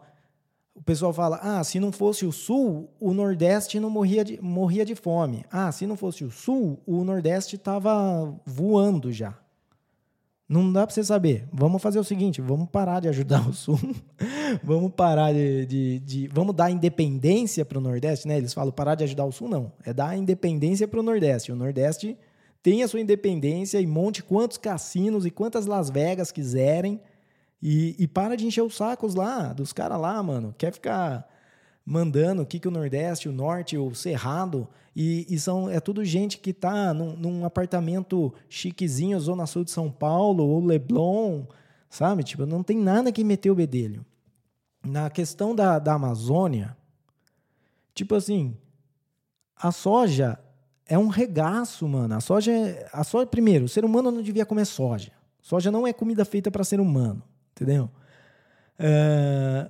[0.73, 4.85] O pessoal fala: ah, se não fosse o Sul, o Nordeste não morria de, morria
[4.85, 5.45] de fome.
[5.51, 9.37] Ah, se não fosse o Sul, o Nordeste estava voando já.
[10.53, 11.47] Não dá para você saber.
[11.51, 13.79] Vamos fazer o seguinte: vamos parar de ajudar o Sul,
[14.63, 18.37] vamos parar de, de, de, Vamos dar independência para o Nordeste, né?
[18.37, 19.71] Eles falam parar de ajudar o Sul, não.
[19.83, 21.51] É dar independência para o Nordeste.
[21.51, 22.15] O Nordeste
[22.61, 27.01] tem a sua independência e monte quantos cassinos e quantas Las Vegas quiserem.
[27.59, 30.53] E, e para de encher os sacos lá, dos caras lá, mano.
[30.55, 31.27] Quer ficar
[31.85, 36.05] mandando o que, que o Nordeste, o Norte, o Cerrado, e, e são, é tudo
[36.05, 41.45] gente que está num, num, apartamento chiquezinho, Zona Sul de São Paulo, ou Leblon,
[41.89, 42.23] sabe?
[42.23, 44.05] Tipo, não tem nada que meter o bedelho.
[44.85, 46.77] Na questão da, da Amazônia,
[47.93, 48.55] tipo assim,
[49.55, 50.39] a soja
[50.85, 52.15] é um regaço, mano.
[52.15, 55.11] A soja, é, a soja, primeiro, o ser humano não devia comer soja.
[55.41, 57.89] Soja não é comida feita para ser humano, entendeu?
[58.77, 59.69] É,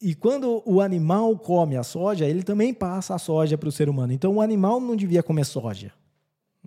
[0.00, 3.88] e quando o animal come a soja, ele também passa a soja para o ser
[3.88, 4.12] humano.
[4.12, 5.92] Então o animal não devia comer soja.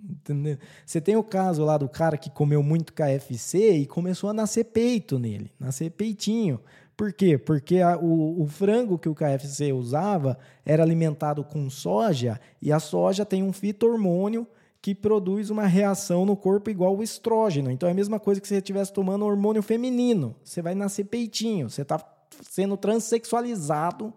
[0.02, 0.58] Entendeu?
[0.84, 4.64] Você tem o caso lá do cara que comeu muito KFC e começou a nascer
[4.64, 6.60] peito nele, nascer peitinho.
[6.96, 7.38] Por quê?
[7.38, 12.78] Porque a, o, o, frango que o KFC usava era alimentado com soja e a
[12.78, 14.46] soja tem um fito-hormônio
[14.80, 17.70] que produz uma reação no corpo igual o estrógeno.
[17.70, 20.34] Então é a mesma coisa que se você estivesse tomando hormônio feminino.
[20.42, 21.98] Você vai nascer peitinho, você está
[22.42, 24.12] sendo transexualizado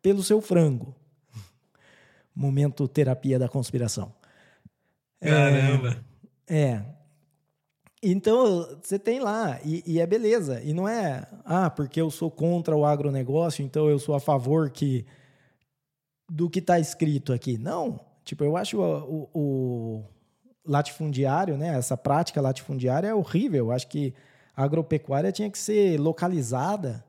[0.00, 0.94] pelo seu frango.
[2.34, 4.12] Momento terapia da conspiração.
[5.20, 6.04] Caramba!
[6.46, 6.60] É.
[6.62, 6.98] é.
[8.02, 10.62] Então, você tem lá, e, e, é beleza.
[10.62, 14.70] E não é, ah, porque eu sou contra o agronegócio, então eu sou a favor
[14.70, 15.04] que
[16.30, 17.58] do que está escrito aqui.
[17.58, 17.98] Não.
[18.24, 20.04] Tipo, eu acho o, o, o,
[20.64, 21.76] latifundiário, né?
[21.76, 23.66] Essa prática latifundiária é horrível.
[23.66, 24.14] Eu acho que
[24.54, 27.04] a agropecuária tinha que ser localizada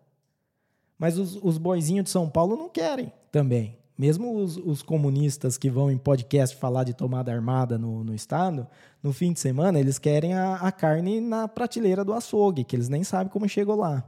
[0.99, 3.79] mas os, os boizinhos de São Paulo não querem também.
[3.97, 8.67] Mesmo os, os, comunistas que vão em podcast falar de tomada armada no, no Estado,
[9.03, 12.87] no fim de semana eles querem a, a carne na prateleira do açougue, que eles
[12.87, 14.03] nem sabem como chegou lá.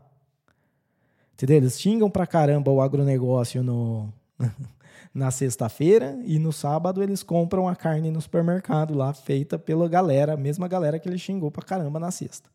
[1.33, 1.57] Entendeu?
[1.57, 4.13] Eles xingam pra caramba o agronegócio no,
[5.13, 10.33] na sexta-feira e no sábado eles compram a carne no supermercado lá, feita pela galera,
[10.33, 12.49] a mesma galera que ele xingou pra caramba na sexta.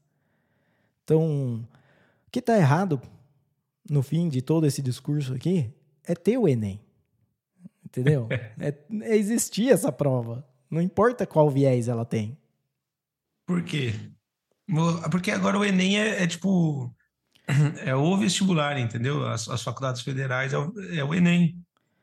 [1.04, 1.66] Então,
[2.26, 3.00] o que está errado
[3.90, 5.72] no fim de todo esse discurso aqui,
[6.04, 6.80] é ter o Enem.
[7.84, 8.28] Entendeu?
[8.58, 10.46] é, é existir essa prova.
[10.70, 12.36] Não importa qual viés ela tem.
[13.46, 13.94] Por quê?
[15.10, 16.92] Porque agora o Enem é, é tipo.
[17.84, 19.24] É o vestibular, entendeu?
[19.24, 21.56] As, as faculdades federais é o, é o Enem.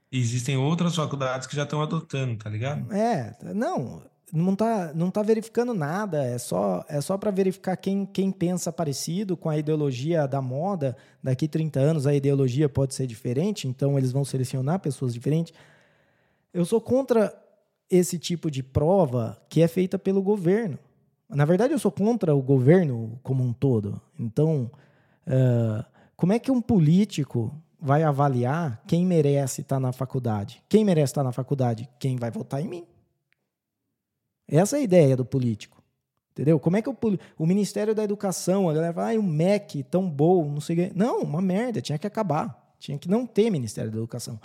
[0.09, 2.89] E existem outras faculdades que já estão adotando, tá ligado?
[2.93, 4.01] É, não
[4.33, 8.73] não está não tá verificando nada, é só, é só para verificar quem, quem pensa
[8.73, 10.97] parecido com a ideologia da moda.
[11.21, 15.53] Daqui 30 anos a ideologia pode ser diferente, então eles vão selecionar pessoas diferentes.
[16.51, 17.31] Eu sou contra
[17.87, 20.79] esse tipo de prova que é feita pelo governo.
[21.29, 24.01] Na verdade, eu sou contra o governo como um todo.
[24.19, 24.71] Então,
[25.27, 30.63] uh, como é que um político vai avaliar quem merece estar na faculdade?
[30.67, 31.87] Quem merece estar na faculdade?
[31.99, 32.92] Quem vai votar em mim
[34.47, 35.81] Essa é a ideia do político.
[36.31, 36.59] Entendeu?
[36.59, 36.97] Como é que o,
[37.37, 40.79] o Ministério da Educação, a galera fala, ah, o MEC, tão bom, não sei o
[40.79, 40.91] quê.
[40.95, 42.75] Não, uma merda, tinha que acabar.
[42.79, 44.39] Tinha que não ter Ministério da Educação.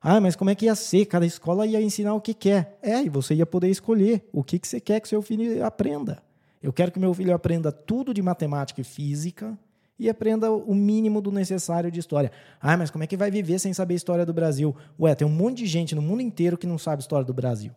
[0.00, 1.06] Ah, mas como é que ia ser?
[1.06, 2.78] Cada escola ia ensinar o que quer.
[2.82, 6.22] É, e você ia poder escolher o que, que você quer que seu filho aprenda.
[6.62, 9.56] Eu quero que meu filho aprenda tudo de matemática e física
[9.98, 12.30] e aprenda o mínimo do necessário de história.
[12.60, 14.74] Ah, mas como é que vai viver sem saber história do Brasil?
[14.98, 17.72] Ué, tem um monte de gente no mundo inteiro que não sabe história do Brasil.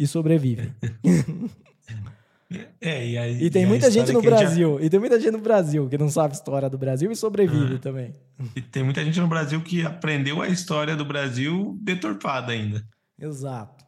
[0.00, 0.72] E sobrevive.
[2.80, 4.84] É, e, aí, e tem e muita gente no Brasil, já...
[4.84, 7.76] e tem muita gente no Brasil que não sabe a história do Brasil e sobrevive
[7.76, 8.12] ah, também.
[8.56, 12.84] E tem muita gente no Brasil que aprendeu a história do Brasil deturpada ainda.
[13.16, 13.84] Exato.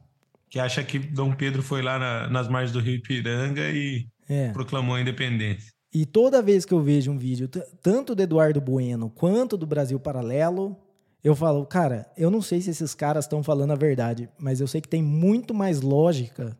[0.48, 4.50] Que acha que Dom Pedro foi lá na, nas margens do Rio Ipiranga e é.
[4.50, 5.72] proclamou a independência.
[5.92, 7.48] E toda vez que eu vejo um vídeo,
[7.82, 10.76] tanto do Eduardo Bueno quanto do Brasil Paralelo,
[11.22, 14.66] eu falo, cara, eu não sei se esses caras estão falando a verdade, mas eu
[14.66, 16.58] sei que tem muito mais lógica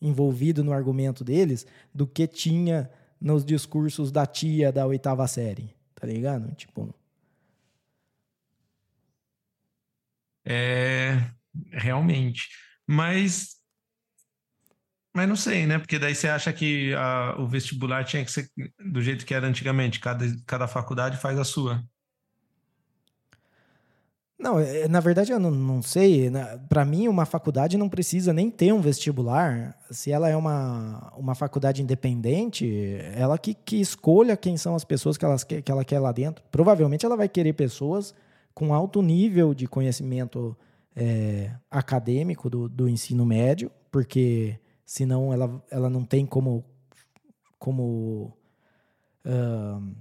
[0.00, 6.06] envolvido no argumento deles do que tinha nos discursos da tia da oitava série, tá
[6.06, 6.54] ligado?
[6.54, 6.94] Tipo.
[10.44, 11.30] É,
[11.72, 12.48] realmente.
[12.86, 13.56] Mas.
[15.14, 15.78] Mas não sei, né?
[15.78, 19.46] Porque daí você acha que a, o vestibular tinha que ser do jeito que era
[19.46, 21.82] antigamente, cada, cada faculdade faz a sua.
[24.38, 26.30] Não, é, na verdade eu não, não sei.
[26.68, 29.76] Para mim, uma faculdade não precisa nem ter um vestibular.
[29.90, 35.16] Se ela é uma, uma faculdade independente, ela que, que escolha quem são as pessoas
[35.16, 36.44] que, elas, que ela quer lá dentro.
[36.52, 38.14] Provavelmente ela vai querer pessoas
[38.54, 40.56] com alto nível de conhecimento
[40.94, 46.64] é, acadêmico do, do ensino médio, porque senão ela, ela não tem como,
[47.58, 48.36] como
[49.24, 49.94] uh,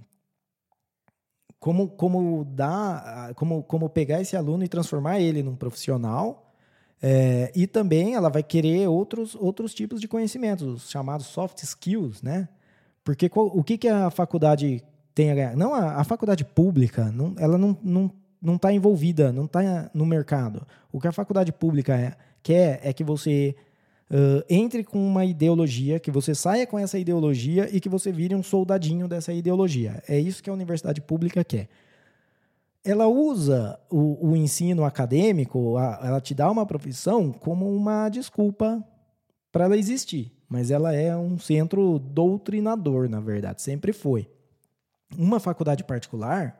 [1.59, 6.53] como, como dar, como, como pegar esse aluno e transformar ele num profissional.
[7.01, 12.21] É, e também ela vai querer outros, outros tipos de conhecimentos, os chamados soft skills,
[12.21, 12.49] né?
[13.03, 14.83] Porque qual, o que, que a faculdade
[15.13, 15.55] tem a ganhar?
[15.55, 19.89] Não, a, a faculdade pública, não, ela não está não, não tá envolvida, não está
[19.93, 20.65] no mercado.
[20.91, 23.55] O que a faculdade pública é, quer é que você
[24.09, 28.33] Uh, entre com uma ideologia, que você saia com essa ideologia e que você vire
[28.33, 30.01] um soldadinho dessa ideologia.
[30.07, 31.67] É isso que a universidade pública quer.
[32.85, 38.81] Ela usa o, o ensino acadêmico, a, ela te dá uma profissão como uma desculpa
[39.51, 44.29] para ela existir, mas ela é um centro doutrinador, na verdade, sempre foi.
[45.17, 46.57] Uma faculdade particular,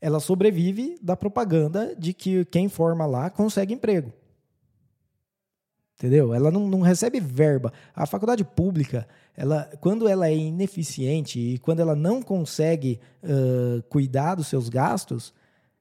[0.00, 4.12] ela sobrevive da propaganda de que quem forma lá consegue emprego.
[5.98, 6.32] Entendeu?
[6.32, 7.72] Ela não, não recebe verba.
[7.92, 14.36] A faculdade pública, ela, quando ela é ineficiente e quando ela não consegue uh, cuidar
[14.36, 15.34] dos seus gastos,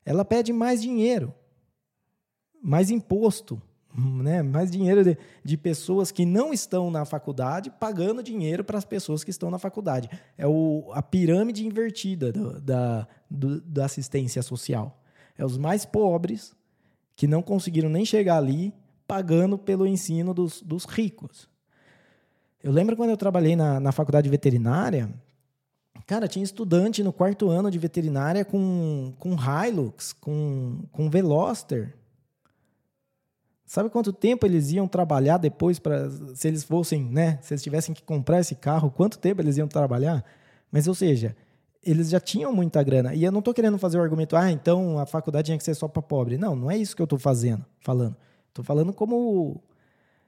[0.03, 1.32] ela pede mais dinheiro,
[2.59, 3.61] mais imposto,
[3.95, 4.41] né?
[4.41, 9.24] mais dinheiro de, de pessoas que não estão na faculdade pagando dinheiro para as pessoas
[9.24, 10.09] que estão na faculdade.
[10.36, 14.99] É o, a pirâmide invertida do, da, do, da assistência social.
[15.38, 16.55] É os mais pobres
[17.15, 18.74] que não conseguiram nem chegar ali
[19.08, 21.47] pagando pelo ensino dos, dos ricos.
[22.62, 25.10] Eu lembro quando eu trabalhei na, na faculdade veterinária,
[26.05, 31.95] cara, tinha estudante no quarto ano de veterinária com, com Hilux, com, com Veloster.
[33.66, 37.93] Sabe quanto tempo eles iam trabalhar depois para se eles fossem, né, se eles tivessem
[37.93, 40.24] que comprar esse carro, quanto tempo eles iam trabalhar?
[40.72, 41.36] Mas ou seja,
[41.84, 43.14] eles já tinham muita grana.
[43.14, 45.76] E eu não estou querendo fazer o argumento, ah, então a faculdade tinha que ser
[45.76, 46.38] só para pobre.
[46.38, 48.16] Não, não é isso que eu estou fazendo, falando.
[48.58, 49.62] Estou falando como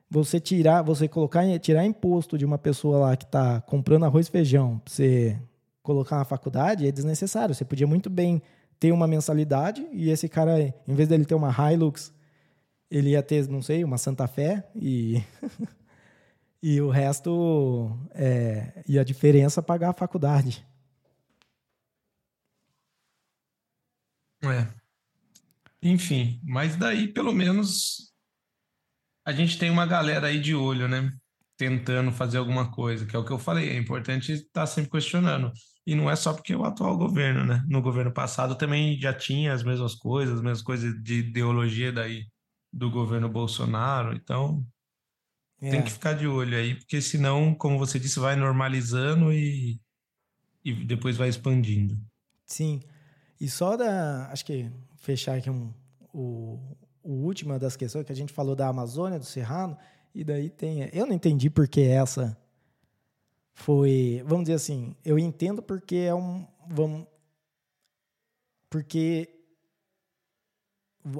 [0.08, 4.32] você tirar, você colocar, tirar imposto de uma pessoa lá que está comprando arroz e
[4.32, 5.42] feijão para você
[5.82, 7.56] colocar na faculdade é desnecessário.
[7.56, 8.40] Você podia muito bem
[8.80, 12.14] ter uma mensalidade e esse cara, em vez dele ter uma Hilux,
[12.90, 15.24] ele ia ter, não sei, uma Santa Fé e
[16.62, 20.64] e o resto é, e a diferença pagar a faculdade.
[24.44, 24.68] É.
[25.82, 28.09] Enfim, mas daí pelo menos
[29.30, 31.12] a gente tem uma galera aí de olho, né?
[31.56, 35.52] Tentando fazer alguma coisa, que é o que eu falei, é importante estar sempre questionando.
[35.86, 37.64] E não é só porque o atual governo, né?
[37.68, 42.26] No governo passado também já tinha as mesmas coisas, as mesmas coisas de ideologia daí
[42.74, 44.66] do governo Bolsonaro, então
[45.62, 45.70] é.
[45.70, 49.80] tem que ficar de olho aí, porque senão, como você disse, vai normalizando e,
[50.66, 51.96] e depois vai expandindo.
[52.46, 52.82] Sim.
[53.40, 54.28] E só da.
[54.32, 55.74] Acho que fechar aqui um,
[56.14, 56.78] o,
[57.10, 59.76] o última das questões que a gente falou da Amazônia, do Cerrado,
[60.14, 60.88] e daí tem.
[60.94, 62.38] Eu não entendi porque essa
[63.52, 64.24] foi.
[64.28, 66.46] Vamos dizer assim, eu entendo porque é um.
[66.70, 67.08] Vamos,
[68.70, 69.28] porque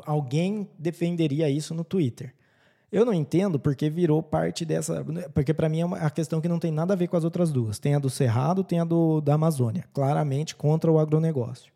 [0.06, 2.36] alguém defenderia isso no Twitter.
[2.92, 5.04] Eu não entendo porque virou parte dessa.
[5.34, 7.24] Porque para mim é uma a questão que não tem nada a ver com as
[7.24, 7.80] outras duas.
[7.80, 9.86] Tem a do Cerrado, tem a do, da Amazônia.
[9.92, 11.74] Claramente contra o agronegócio.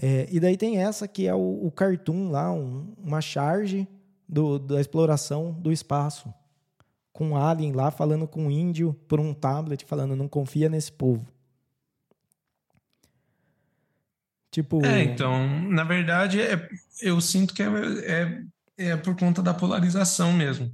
[0.00, 3.88] É, e daí tem essa que é o, o cartoon lá, um, uma charge
[4.28, 6.32] do, da exploração do espaço.
[7.12, 10.92] Com um alien lá falando com um índio por um tablet, falando: não confia nesse
[10.92, 11.26] povo.
[14.50, 14.84] Tipo.
[14.84, 16.68] É, então, na verdade, é,
[17.02, 17.66] eu sinto que é,
[18.04, 18.44] é,
[18.78, 20.72] é por conta da polarização mesmo.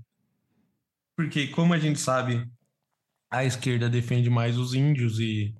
[1.16, 2.48] Porque, como a gente sabe,
[3.30, 5.54] a esquerda defende mais os índios e.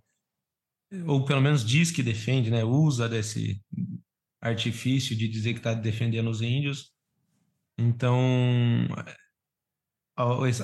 [1.07, 2.64] Ou pelo menos diz que defende, né?
[2.64, 3.61] Usa desse
[4.40, 6.93] artifício de dizer que está defendendo os índios.
[7.78, 8.18] Então,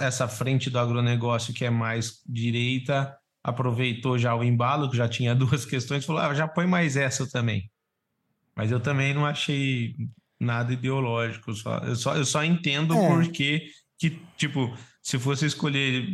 [0.01, 5.35] essa frente do agronegócio que é mais direita aproveitou já o embalo, que já tinha
[5.37, 7.71] duas questões, falou: ah, já põe mais essa também.
[8.55, 9.95] Mas eu também não achei
[10.41, 13.09] nada ideológico, só, eu, só, eu só entendo é.
[13.09, 14.73] porque que, tipo,
[15.03, 16.07] se fosse escolher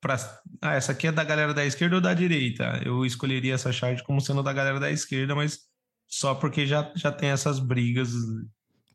[0.00, 0.16] para
[0.60, 4.02] ah, essa aqui é da galera da esquerda ou da direita, eu escolheria essa charge
[4.02, 5.60] como sendo da galera da esquerda, mas
[6.08, 8.10] só porque já, já tem essas brigas.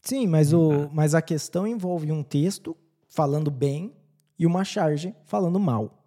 [0.02, 0.90] Sim, mas, o, ah.
[0.92, 2.76] mas a questão envolve um texto
[3.08, 3.94] falando bem
[4.38, 6.04] e uma charge falando mal.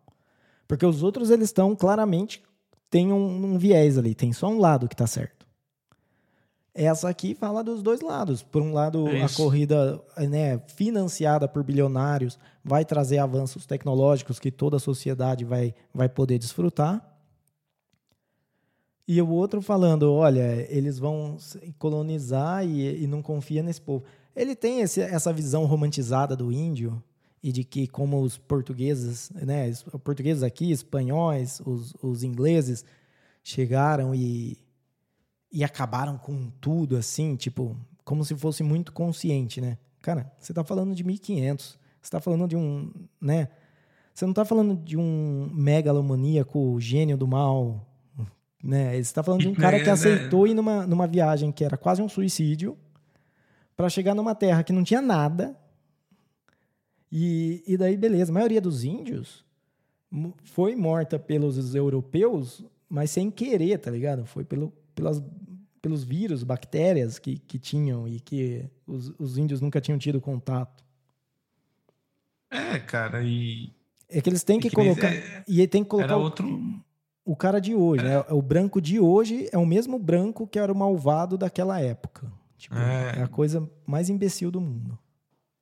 [0.67, 2.43] Porque os outros, eles estão claramente,
[2.89, 5.42] tem um, um viés ali, tem só um lado que está certo.
[6.75, 8.43] Essa aqui fala dos dois lados.
[8.43, 14.51] Por um lado, é a corrida né, financiada por bilionários vai trazer avanços tecnológicos que
[14.51, 17.07] toda a sociedade vai, vai poder desfrutar.
[19.07, 21.37] E o outro falando, olha, eles vão
[21.79, 24.05] colonizar e, e não confia nesse povo.
[24.35, 27.03] Ele tem esse, essa visão romantizada do índio,
[27.43, 32.85] e de que como os portugueses, né, os portugueses aqui, espanhóis, os, os ingleses
[33.43, 34.57] chegaram e,
[35.53, 39.79] e acabaram com tudo assim, tipo, como se fosse muito consciente, né?
[40.01, 42.91] Cara, você está falando de 1500, você está falando de um,
[43.21, 43.49] né?
[44.15, 47.87] Você não está falando de um megalomaníaco gênio do mal,
[48.63, 48.93] né?
[48.93, 49.93] Você está falando de um cara que é, né?
[49.93, 52.77] aceitou ir numa, numa viagem que era quase um suicídio
[53.77, 55.57] para chegar numa terra que não tinha nada,
[57.13, 59.45] e, e daí, beleza, a maioria dos índios
[60.45, 64.25] foi morta pelos europeus, mas sem querer, tá ligado?
[64.25, 65.23] Foi pelo, pelas,
[65.83, 70.85] pelos vírus, bactérias que, que tinham e que os, os índios nunca tinham tido contato.
[72.49, 73.73] É, cara, e.
[74.09, 75.13] É que eles têm que, que colocar.
[75.13, 76.17] É, e tem que colocar.
[76.17, 76.83] O, outro...
[77.25, 78.13] o cara de hoje, né?
[78.13, 78.17] é.
[78.19, 78.25] né?
[78.31, 82.31] O branco de hoje é o mesmo branco que era o malvado daquela época.
[82.57, 83.19] Tipo, é.
[83.19, 84.97] é a coisa mais imbecil do mundo.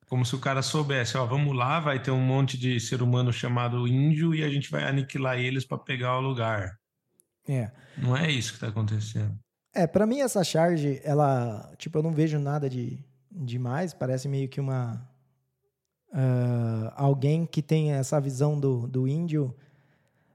[0.07, 3.33] Como se o cara soubesse, ó, vamos lá, vai ter um monte de ser humano
[3.33, 6.77] chamado índio e a gente vai aniquilar eles para pegar o lugar.
[7.49, 7.71] É.
[7.97, 9.39] Não é isso que está acontecendo.
[9.73, 12.99] É, para mim essa charge, ela, tipo, eu não vejo nada de
[13.31, 15.09] demais, parece meio que uma
[16.13, 19.55] uh, alguém que tem essa visão do, do índio,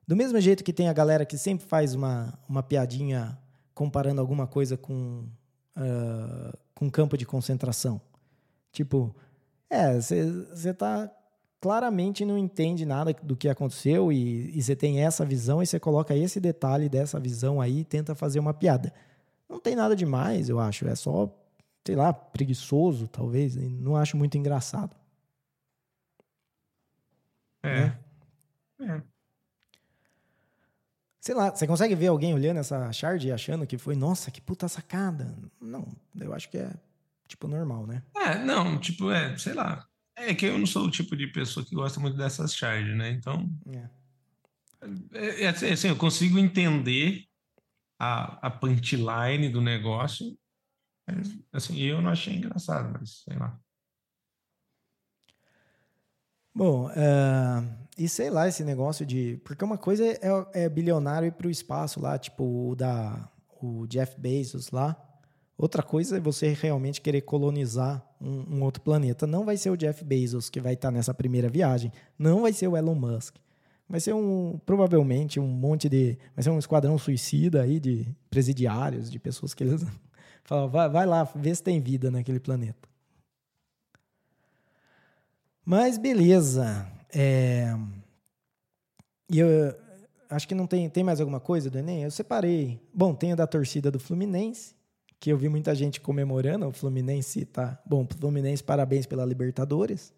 [0.07, 3.37] do mesmo jeito que tem a galera que sempre faz uma, uma piadinha
[3.73, 5.27] comparando alguma coisa com
[5.75, 8.01] uh, com campo de concentração.
[8.71, 9.15] Tipo,
[9.69, 11.09] é, você tá
[11.59, 16.15] claramente não entende nada do que aconteceu e você tem essa visão e você coloca
[16.15, 18.93] esse detalhe dessa visão aí e tenta fazer uma piada.
[19.49, 20.87] Não tem nada demais, eu acho.
[20.87, 21.29] É só,
[21.85, 23.55] sei lá, preguiçoso, talvez.
[23.55, 24.95] Não acho muito engraçado.
[27.63, 27.85] É.
[27.85, 27.99] Né?
[28.81, 29.01] É.
[31.19, 34.39] Sei lá, você consegue ver alguém olhando essa shard e achando que foi, nossa, que
[34.39, 35.35] puta sacada?
[35.59, 35.87] Não,
[36.19, 36.71] eu acho que é
[37.27, 38.03] Tipo, normal, né?
[38.15, 39.85] É, não, tipo, é, sei lá.
[40.15, 43.09] É que eu não sou o tipo de pessoa que gosta muito dessas charges, né?
[43.11, 43.49] Então.
[43.67, 43.89] É.
[45.13, 47.25] É, é assim, assim, eu consigo entender
[47.99, 50.37] a, a punchline do negócio.
[51.07, 53.59] Mas, assim, eu não achei engraçado, mas sei lá.
[56.53, 59.37] Bom, uh, e sei lá, esse negócio de.
[59.43, 60.19] Porque uma coisa é,
[60.53, 63.29] é bilionário ir para o espaço lá, tipo o da
[63.61, 65.01] o Jeff Bezos lá.
[65.57, 69.25] Outra coisa é você realmente querer colonizar um, um, outro planeta.
[69.25, 71.91] Não vai ser o Jeff Bezos que vai estar nessa primeira viagem.
[72.19, 73.35] Não vai ser o Elon Musk.
[73.87, 79.11] Vai ser um provavelmente um monte de, vai ser um esquadrão suicida aí de presidiários,
[79.11, 79.85] de pessoas que eles
[80.43, 82.89] falam, vai, vai lá, vê se tem vida naquele planeta.
[85.63, 86.87] Mas beleza.
[87.13, 87.75] É...
[89.29, 89.49] E eu
[90.29, 92.03] acho que não tem, tem mais alguma coisa do Enem?
[92.03, 92.79] Eu separei.
[92.93, 94.75] Bom, tem o da torcida do Fluminense
[95.19, 97.81] que eu vi muita gente comemorando, o Fluminense tá.
[97.83, 100.13] Bom, Fluminense, parabéns pela Libertadores.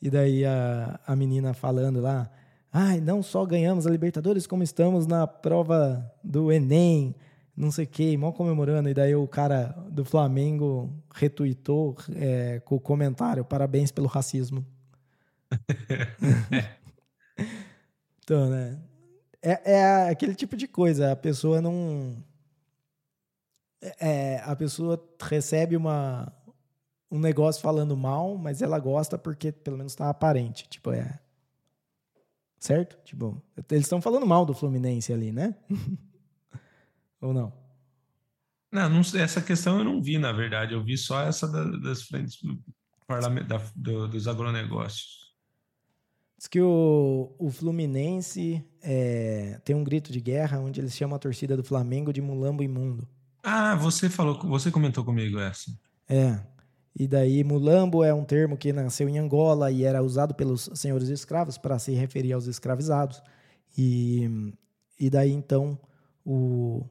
[0.00, 2.30] E daí a, a menina falando lá,
[2.72, 7.14] ai, não só ganhamos a Libertadores, como estamos na prova do Enem.
[7.56, 8.88] não sei o que, mal comemorando.
[8.88, 14.64] E daí o cara do Flamengo retuitou é, com o comentário: parabéns pelo racismo.
[18.22, 18.78] então, né?
[19.42, 21.12] É, é, aquele tipo de coisa.
[21.12, 22.16] A pessoa não.
[23.98, 26.30] É, a pessoa recebe uma,
[27.10, 30.68] um negócio falando mal, mas ela gosta porque pelo menos tá aparente.
[30.68, 31.18] Tipo, é.
[32.60, 32.98] Certo?
[33.02, 35.56] Tipo, eles estão falando mal do Fluminense ali, né?
[37.20, 37.52] Ou não?
[38.70, 40.74] Não, não, essa questão eu não vi, na verdade.
[40.74, 42.62] Eu vi só essa da, das frentes do
[43.06, 45.34] parlamento, da, do, dos agronegócios.
[46.36, 51.18] Diz que o, o Fluminense é, tem um grito de guerra onde eles chamam a
[51.18, 53.08] torcida do Flamengo de mulambo imundo.
[53.42, 55.70] Ah, você falou, você comentou comigo essa.
[56.08, 56.40] É.
[57.00, 61.08] E daí, mulambo é um termo que nasceu em Angola e era usado pelos senhores
[61.08, 63.22] escravos para se referir aos escravizados.
[63.74, 64.52] E,
[64.98, 65.78] e daí, então,
[66.22, 66.84] o,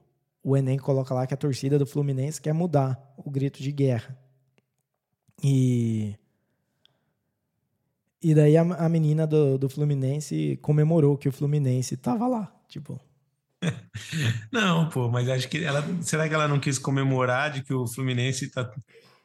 [0.43, 4.17] o Enem coloca lá que a torcida do Fluminense quer mudar o grito de guerra.
[5.43, 6.15] E,
[8.19, 12.51] e daí a, a menina do, do Fluminense comemorou que o Fluminense estava lá.
[12.67, 12.99] Tipo,
[14.51, 15.85] não, pô, mas acho que ela.
[16.01, 18.73] Será que ela não quis comemorar de que o Fluminense está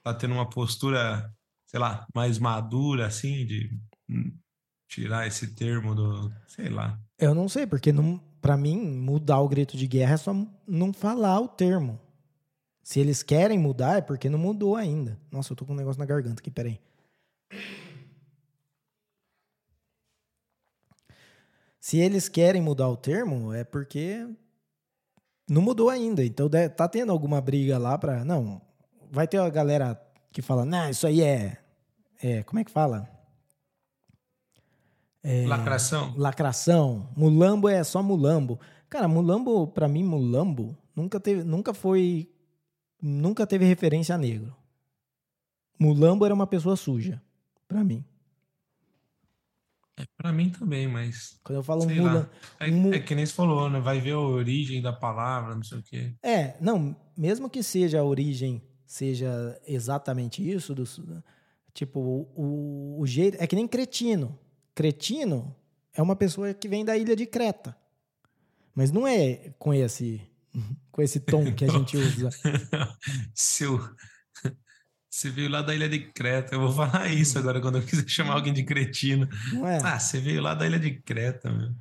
[0.05, 1.35] tá tendo uma postura,
[1.67, 3.71] sei lá, mais madura, assim, de
[4.87, 6.31] tirar esse termo do.
[6.47, 7.01] sei lá.
[7.19, 10.35] Eu não sei, porque não, para mim, mudar o grito de guerra é só
[10.69, 11.99] não falar o termo.
[12.83, 15.19] Se eles querem mudar, é porque não mudou ainda.
[15.33, 16.79] Nossa, eu tô com um negócio na garganta aqui, peraí.
[21.81, 24.27] Se eles querem mudar o termo, é porque
[25.49, 26.23] não mudou ainda.
[26.23, 28.61] Então tá tendo alguma briga lá para não.
[29.15, 29.97] Vai ter a galera
[30.33, 31.57] que fala, não, isso aí é,
[32.21, 33.09] é como é que fala?
[35.23, 36.13] É, lacração.
[36.17, 37.09] Lacração.
[37.17, 38.59] Mulambo é só mulambo.
[38.91, 42.29] Cara, mulambo, para mim, mulambo nunca teve, nunca foi,
[43.01, 44.53] nunca teve referência a negro.
[45.79, 47.23] Mulambo era uma pessoa suja,
[47.69, 48.05] para mim.
[49.97, 51.39] É, para mim também, mas.
[51.45, 52.29] Quando eu falo mulambo.
[52.59, 53.79] É, é, que nem você falou, né?
[53.79, 56.13] Vai ver a origem da palavra, não sei o quê.
[56.21, 58.61] É, não, mesmo que seja a origem,
[58.95, 60.85] seja exatamente isso, do,
[61.73, 61.99] tipo,
[62.37, 63.37] o, o jeito.
[63.41, 64.39] É que nem cretino.
[64.73, 65.55] Cretino
[65.93, 67.77] é uma pessoa que vem da ilha de Creta.
[68.73, 70.21] Mas não é com esse
[70.93, 72.31] com esse tom que a gente usa.
[73.35, 73.81] Seu
[75.11, 76.55] você veio lá da ilha de Creta.
[76.55, 79.29] Eu vou falar isso agora quando eu quiser chamar alguém de cretino.
[79.53, 79.81] Não é?
[79.83, 81.75] Ah, você veio lá da ilha de Creta, meu.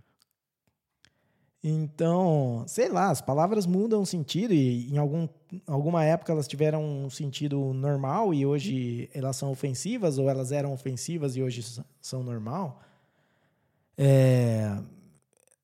[1.64, 5.30] Então, sei lá, as palavras mudam sentido e em algum,
[5.66, 10.74] alguma época elas tiveram um sentido normal e hoje elas são ofensivas ou elas eram
[10.74, 11.64] ofensivas e hoje
[12.02, 12.82] são normal.
[13.98, 14.78] É,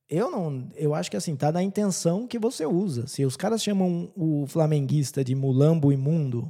[0.09, 3.05] eu não, eu acho que assim tá na intenção que você usa.
[3.05, 6.49] Se os caras chamam o flamenguista de mulambo imundo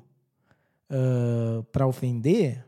[0.92, 2.64] uh, para ofender,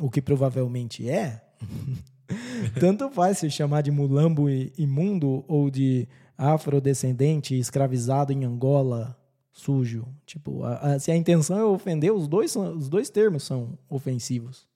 [0.00, 1.44] o que provavelmente é.
[2.78, 9.16] Tanto faz se chamar de mulambo imundo ou de afrodescendente escravizado em Angola
[9.52, 10.06] sujo.
[10.24, 14.66] Tipo, a, a, se a intenção é ofender, os dois, os dois termos são ofensivos.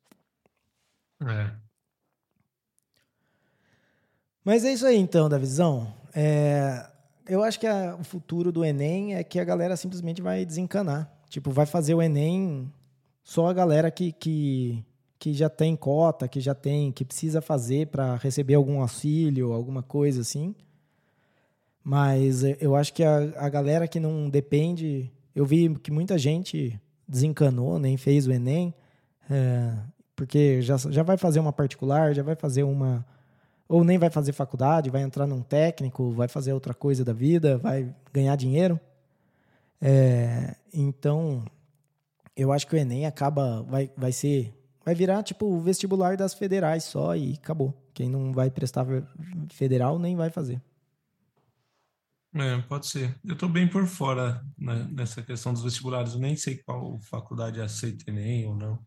[1.21, 1.53] É.
[4.45, 5.95] Mas é isso aí então, da visão.
[6.15, 6.85] É,
[7.29, 11.13] eu acho que a, o futuro do Enem é que a galera simplesmente vai desencanar.
[11.29, 12.73] Tipo, vai fazer o Enem
[13.23, 14.85] só a galera que, que
[15.23, 19.81] que já tem cota, que já tem, que precisa fazer para receber algum auxílio, alguma
[19.81, 20.53] coisa assim.
[21.85, 25.13] Mas eu acho que a, a galera que não depende.
[25.33, 26.77] Eu vi que muita gente
[27.07, 28.75] desencanou, nem fez o Enem,
[29.31, 29.73] é,
[30.17, 33.07] porque já, já vai fazer uma particular, já vai fazer uma.
[33.69, 37.59] Ou nem vai fazer faculdade, vai entrar num técnico, vai fazer outra coisa da vida,
[37.59, 38.79] vai ganhar dinheiro.
[39.81, 41.45] É, então,
[42.37, 43.63] eu acho que o Enem acaba.
[43.63, 44.53] Vai, vai ser
[44.85, 47.75] vai virar tipo o vestibular das federais só e acabou.
[47.95, 48.87] Quem não vai prestar
[49.51, 50.61] federal nem vai fazer.
[52.35, 53.15] É, pode ser.
[53.25, 56.15] Eu estou bem por fora né, nessa questão dos vestibulares.
[56.15, 58.79] Eu nem sei qual faculdade aceita Enem ou não.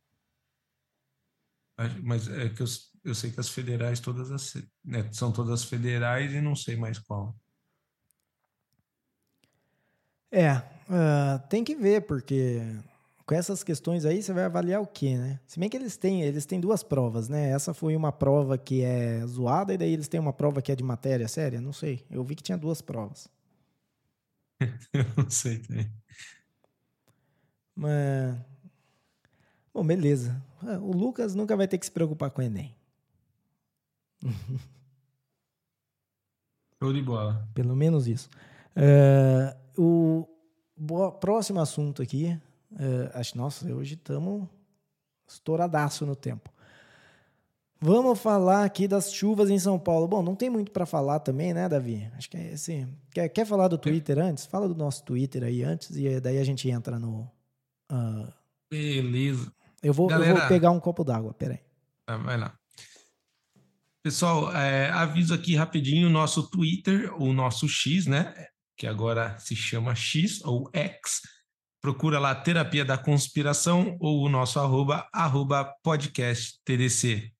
[2.03, 2.67] Mas é que eu,
[3.03, 4.53] eu sei que as federais todas
[4.83, 7.35] né, são todas federais e não sei mais qual.
[10.31, 12.61] É, uh, tem que ver, porque
[13.25, 15.39] com essas questões aí, você vai avaliar o quê, né?
[15.47, 17.49] Se bem que eles têm, eles têm duas provas, né?
[17.49, 20.75] Essa foi uma prova que é zoada e daí eles têm uma prova que é
[20.75, 22.05] de matéria séria, não sei.
[22.09, 23.27] Eu vi que tinha duas provas.
[24.93, 25.91] Eu não sei também.
[27.75, 28.37] Mas
[29.75, 30.41] Bom, beleza.
[30.81, 32.73] O Lucas nunca vai ter que se preocupar com o Enem.
[36.81, 37.45] Show de bola.
[37.53, 38.29] Pelo menos isso.
[39.77, 40.25] Uh,
[40.77, 42.39] o próximo assunto aqui,
[42.77, 44.47] é, acho, nossa, hoje estamos
[45.27, 46.49] estouradaço no tempo.
[47.79, 50.07] Vamos falar aqui das chuvas em São Paulo.
[50.07, 52.09] Bom, não tem muito para falar também, né, Davi?
[52.15, 52.87] Acho que é esse.
[53.11, 54.45] Quer, quer falar do Twitter antes?
[54.45, 57.29] Fala do nosso Twitter aí antes e daí a gente entra no.
[57.89, 58.31] ah,
[58.71, 59.51] Beleza.
[59.83, 61.59] eu, vou, eu Galera- vou pegar um copo d'água, peraí.
[62.05, 62.57] Tá, vai lá.
[64.01, 68.33] Pessoal, é, aviso aqui rapidinho o nosso Twitter, o nosso X, né?
[68.77, 71.21] Que agora se chama X ou X.
[71.85, 77.31] Procura lá Terapia da Conspiração ou o nosso arroba, arroba podcast TDC.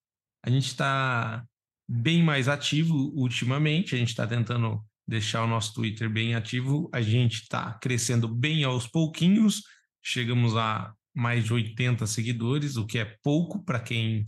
[0.44, 1.44] A gente está
[1.90, 6.88] bem mais ativo ultimamente, a gente está tentando deixar o nosso Twitter bem ativo.
[6.94, 9.64] A gente está crescendo bem aos pouquinhos,
[10.00, 14.28] chegamos a mais de 80 seguidores, o que é pouco para quem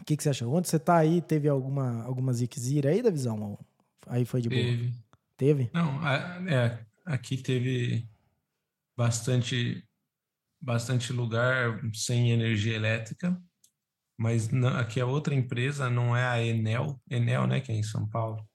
[0.00, 0.52] O que, que você achou?
[0.54, 1.20] Onde você tá aí?
[1.22, 3.58] Teve alguma, alguma ziquezira aí da visão?
[4.06, 4.60] Aí foi de boa.
[4.60, 4.94] Teve.
[5.36, 5.70] Teve?
[5.72, 6.06] Não,
[6.48, 8.08] é, aqui teve
[8.96, 9.82] bastante,
[10.60, 13.40] bastante lugar sem energia elétrica,
[14.16, 17.82] mas não- aqui a outra empresa não é a Enel, Enel, né, que é em
[17.82, 18.46] São Paulo.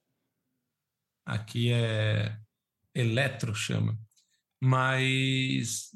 [1.30, 2.36] Aqui é
[2.94, 3.98] Eletro, chama.
[4.60, 5.92] Mas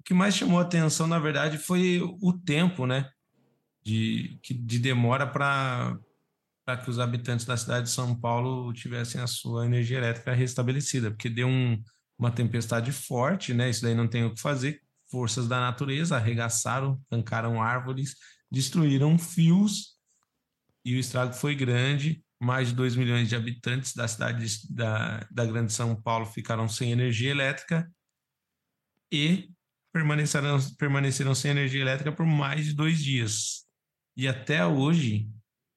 [0.00, 3.08] o que mais chamou atenção, na verdade, foi o tempo, né,
[3.84, 5.96] de, de demora para
[6.64, 11.10] para que os habitantes da cidade de São Paulo tivessem a sua energia elétrica restabelecida,
[11.10, 11.82] porque deu um,
[12.16, 13.68] uma tempestade forte, né?
[13.68, 14.80] Isso daí não tem o que fazer.
[15.10, 18.14] Forças da natureza arregaçaram, arrancaram árvores,
[18.48, 19.98] destruíram fios
[20.84, 22.24] e o estrago foi grande.
[22.42, 26.68] Mais de 2 milhões de habitantes da cidade de- da, da Grande São Paulo ficaram
[26.68, 27.88] sem energia elétrica
[29.12, 29.50] e
[29.92, 33.64] permaneceram, permaneceram sem energia elétrica por mais de dois dias.
[34.16, 35.30] E até hoje,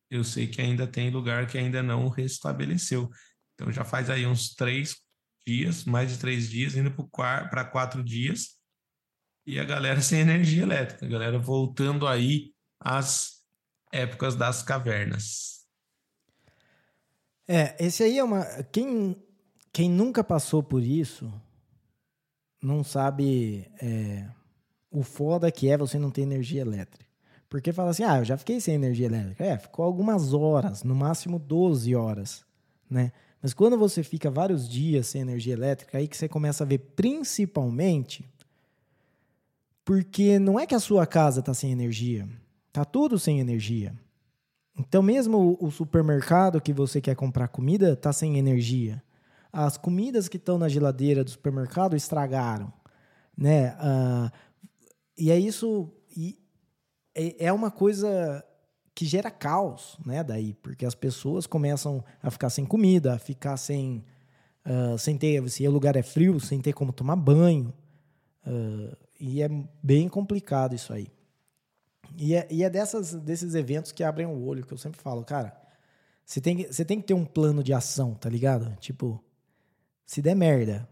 [0.09, 3.09] eu sei que ainda tem lugar que ainda não restabeleceu.
[3.53, 4.95] Então já faz aí uns três
[5.45, 8.55] dias, mais de três dias, indo para quatro dias,
[9.45, 13.45] e a galera sem energia elétrica, a galera voltando aí às
[13.91, 15.54] épocas das cavernas.
[17.47, 18.43] É, esse aí é uma.
[18.71, 19.15] Quem,
[19.71, 21.31] quem nunca passou por isso
[22.61, 24.27] não sabe é,
[24.89, 27.05] o foda que é você não ter energia elétrica.
[27.47, 29.43] Porque fala assim, ah, eu já fiquei sem energia elétrica.
[29.43, 32.43] É, ficou algumas horas, no máximo 12 horas,
[32.89, 33.11] né?
[33.41, 36.79] Mas quando você fica vários dias sem energia elétrica, aí que você começa a ver
[36.95, 38.25] principalmente
[39.85, 42.27] porque não é que a sua casa está sem energia,
[42.73, 43.93] tá tudo sem energia.
[44.77, 49.01] Então, mesmo o supermercado que você quer comprar comida está sem energia.
[49.51, 52.73] As comidas que estão na geladeira do supermercado estragaram,
[53.37, 53.75] né?
[53.79, 54.31] Ah,
[55.17, 55.89] e é isso.
[56.15, 56.37] E
[57.15, 58.43] é é uma coisa
[58.93, 60.23] que gera caos, né?
[60.23, 64.03] Daí, porque as pessoas começam a ficar sem comida, a ficar sem,
[64.65, 67.73] ah, sem ter, se o lugar é frio, sem ter como tomar banho.
[68.45, 69.49] Ah, e é
[69.81, 71.14] bem complicado isso aí.
[72.17, 75.23] E é, e é dessas, desses eventos que abrem o olho, que eu sempre falo,
[75.23, 75.55] cara,
[76.25, 78.75] Você tem, que, você tem que ter um plano de ação, tá ligado?
[78.79, 79.23] Tipo,
[80.05, 80.87] se der merda,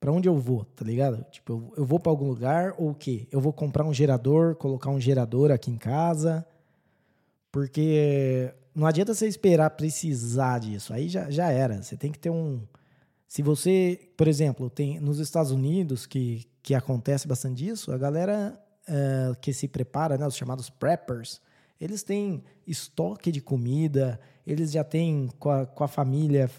[0.00, 1.24] para onde eu vou, tá ligado?
[1.30, 3.26] Tipo, eu, eu vou para algum lugar ou o quê?
[3.30, 6.46] Eu vou comprar um gerador, colocar um gerador aqui em casa,
[7.50, 10.92] porque não adianta você esperar precisar disso.
[10.92, 11.82] Aí já, já era.
[11.82, 12.62] Você tem que ter um.
[13.26, 18.58] Se você, por exemplo, tem nos Estados Unidos, que, que acontece bastante disso, a galera
[18.88, 21.40] uh, que se prepara, né, os chamados preppers,
[21.80, 26.50] eles têm estoque de comida, eles já têm com a, com a família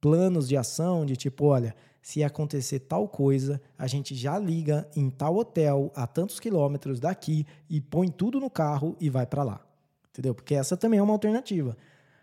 [0.00, 5.10] planos de ação de tipo, olha, se acontecer tal coisa, a gente já liga em
[5.10, 9.66] tal hotel a tantos quilômetros daqui e põe tudo no carro e vai para lá.
[10.10, 10.34] Entendeu?
[10.34, 11.76] Porque essa também é uma alternativa.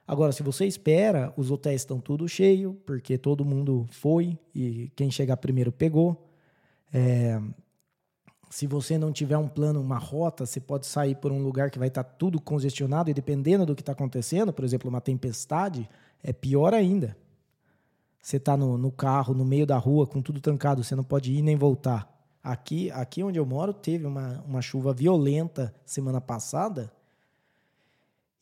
[0.07, 5.11] Agora, se você espera, os hotéis estão tudo cheio, porque todo mundo foi e quem
[5.11, 6.29] chegar primeiro pegou.
[6.93, 7.41] É,
[8.53, 11.79] se você não tiver um plano, uma rota, você pode sair por um lugar que
[11.79, 15.89] vai estar tá tudo congestionado e dependendo do que está acontecendo, por exemplo, uma tempestade,
[16.21, 17.17] é pior ainda.
[18.21, 21.33] Você está no, no, carro, no meio da rua, com tudo trancado, você não pode
[21.33, 22.07] ir nem voltar.
[22.43, 26.93] Aqui, aqui onde eu moro, teve uma, uma chuva violenta semana passada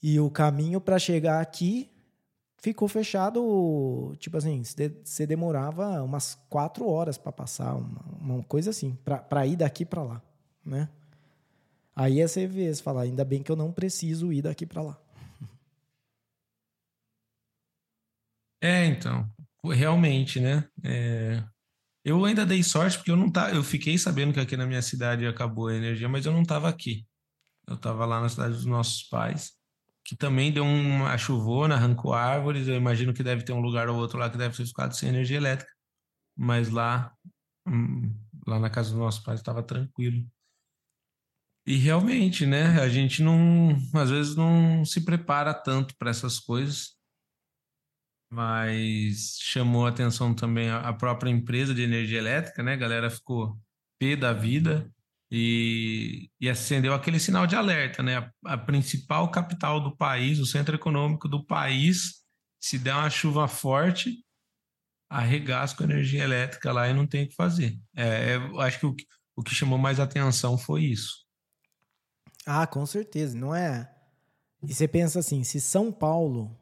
[0.03, 1.89] e o caminho para chegar aqui
[2.61, 4.63] ficou fechado, tipo assim,
[5.03, 10.03] você demorava umas quatro horas para passar, uma, uma, coisa assim, para ir daqui para
[10.03, 10.21] lá,
[10.63, 10.87] né?
[11.95, 14.81] Aí é você vê, você fala, ainda bem que eu não preciso ir daqui para
[14.81, 15.01] lá.
[18.63, 19.27] É, então,
[19.63, 20.69] realmente, né?
[20.83, 21.43] É,
[22.05, 24.83] eu ainda dei sorte porque eu não tá, eu fiquei sabendo que aqui na minha
[24.83, 27.03] cidade acabou a energia, mas eu não estava aqui.
[27.67, 29.59] Eu estava lá na cidade dos nossos pais
[30.03, 32.67] que também deu uma chuvona, arrancou árvores.
[32.67, 35.09] Eu imagino que deve ter um lugar ou outro lá que deve ter ficado sem
[35.09, 35.71] energia elétrica.
[36.35, 37.13] Mas lá,
[37.67, 38.13] hum,
[38.47, 40.25] lá na casa dos nossos pais estava tranquilo.
[41.65, 42.81] E realmente, né?
[42.81, 46.97] A gente não, às vezes não se prepara tanto para essas coisas.
[48.33, 52.73] Mas chamou atenção também a própria empresa de energia elétrica, né?
[52.73, 53.59] A galera ficou
[53.99, 54.89] pé da vida
[55.31, 58.17] e, e acendeu aquele sinal de alerta, né?
[58.17, 62.21] A, a, principal capital do país, o centro econômico do país,
[62.59, 64.25] se der uma chuva forte,
[65.09, 67.79] arregaça com energia elétrica lá e não tem o que fazer.
[67.95, 68.95] É, eu acho que o,
[69.37, 71.25] o que chamou mais atenção foi isso.
[72.45, 73.89] Ah, com certeza, não é?
[74.61, 76.57] E você pensa assim, se São Paulo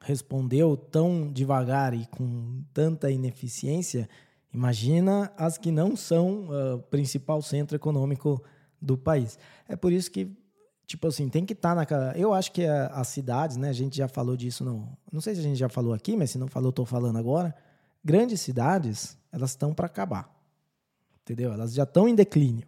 [0.00, 4.08] respondeu tão devagar e com tanta ineficiência,
[4.52, 8.42] Imagina as que não são o uh, principal centro econômico
[8.80, 9.38] do país.
[9.66, 10.30] É por isso que,
[10.86, 12.12] tipo assim, tem que estar tá na.
[12.16, 13.70] Eu acho que as cidades, né?
[13.70, 14.88] A gente já falou disso, não.
[15.10, 17.54] Não sei se a gente já falou aqui, mas se não falou, estou falando agora.
[18.04, 20.28] Grandes cidades, elas estão para acabar.
[21.22, 21.52] Entendeu?
[21.52, 22.66] Elas já estão em declínio.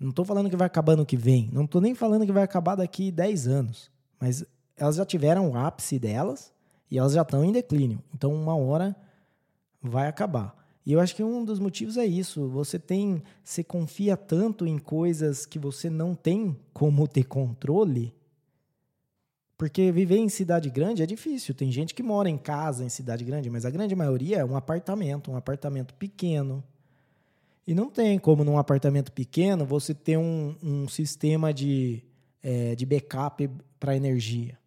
[0.00, 1.48] Não estou falando que vai acabar no que vem.
[1.52, 3.90] Não estou nem falando que vai acabar daqui 10 anos.
[4.18, 4.44] Mas
[4.76, 6.52] elas já tiveram o ápice delas
[6.90, 8.02] e elas já estão em declínio.
[8.12, 8.96] Então, uma hora
[9.80, 10.63] vai acabar.
[10.86, 12.46] E eu acho que um dos motivos é isso.
[12.48, 18.14] Você tem, você confia tanto em coisas que você não tem como ter controle.
[19.56, 21.54] Porque viver em cidade grande é difícil.
[21.54, 24.56] Tem gente que mora em casa em cidade grande, mas a grande maioria é um
[24.56, 26.62] apartamento, um apartamento pequeno.
[27.66, 32.02] E não tem como num apartamento pequeno você ter um, um sistema de,
[32.42, 33.48] é, de backup
[33.80, 34.58] para energia.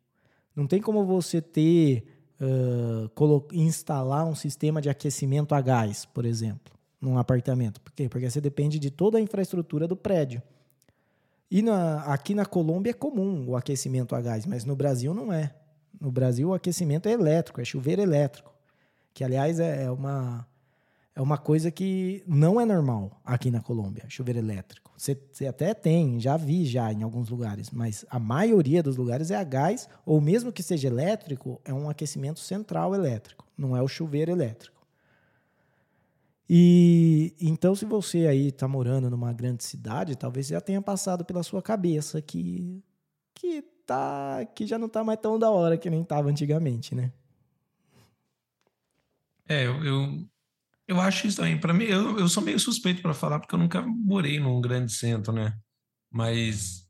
[0.56, 6.74] Não tem como você ter uh, instalar um sistema de aquecimento a gás, por exemplo,
[7.00, 7.82] num apartamento.
[7.82, 8.10] Por quê?
[8.10, 10.42] Porque você depende de toda a infraestrutura do prédio.
[11.50, 15.32] E na, aqui na Colômbia é comum o aquecimento a gás, mas no Brasil não
[15.32, 15.54] é.
[16.00, 18.54] No Brasil o aquecimento é elétrico, é chuveiro elétrico.
[19.14, 20.46] Que, aliás, é, é uma
[21.18, 24.92] é uma coisa que não é normal aqui na Colômbia, chuveiro elétrico.
[24.96, 29.32] Você, você, até tem, já vi já em alguns lugares, mas a maioria dos lugares
[29.32, 33.82] é a gás, ou mesmo que seja elétrico, é um aquecimento central elétrico, não é
[33.82, 34.86] o chuveiro elétrico.
[36.48, 41.42] E então, se você aí está morando numa grande cidade, talvez já tenha passado pela
[41.42, 42.80] sua cabeça que
[43.34, 47.12] que tá que já não está mais tão da hora que nem estava antigamente, né?
[49.50, 50.28] É, eu, eu
[50.88, 51.60] eu acho isso também.
[51.60, 54.92] Para mim, eu, eu sou meio suspeito para falar, porque eu nunca morei num grande
[54.94, 55.54] centro, né?
[56.10, 56.88] Mas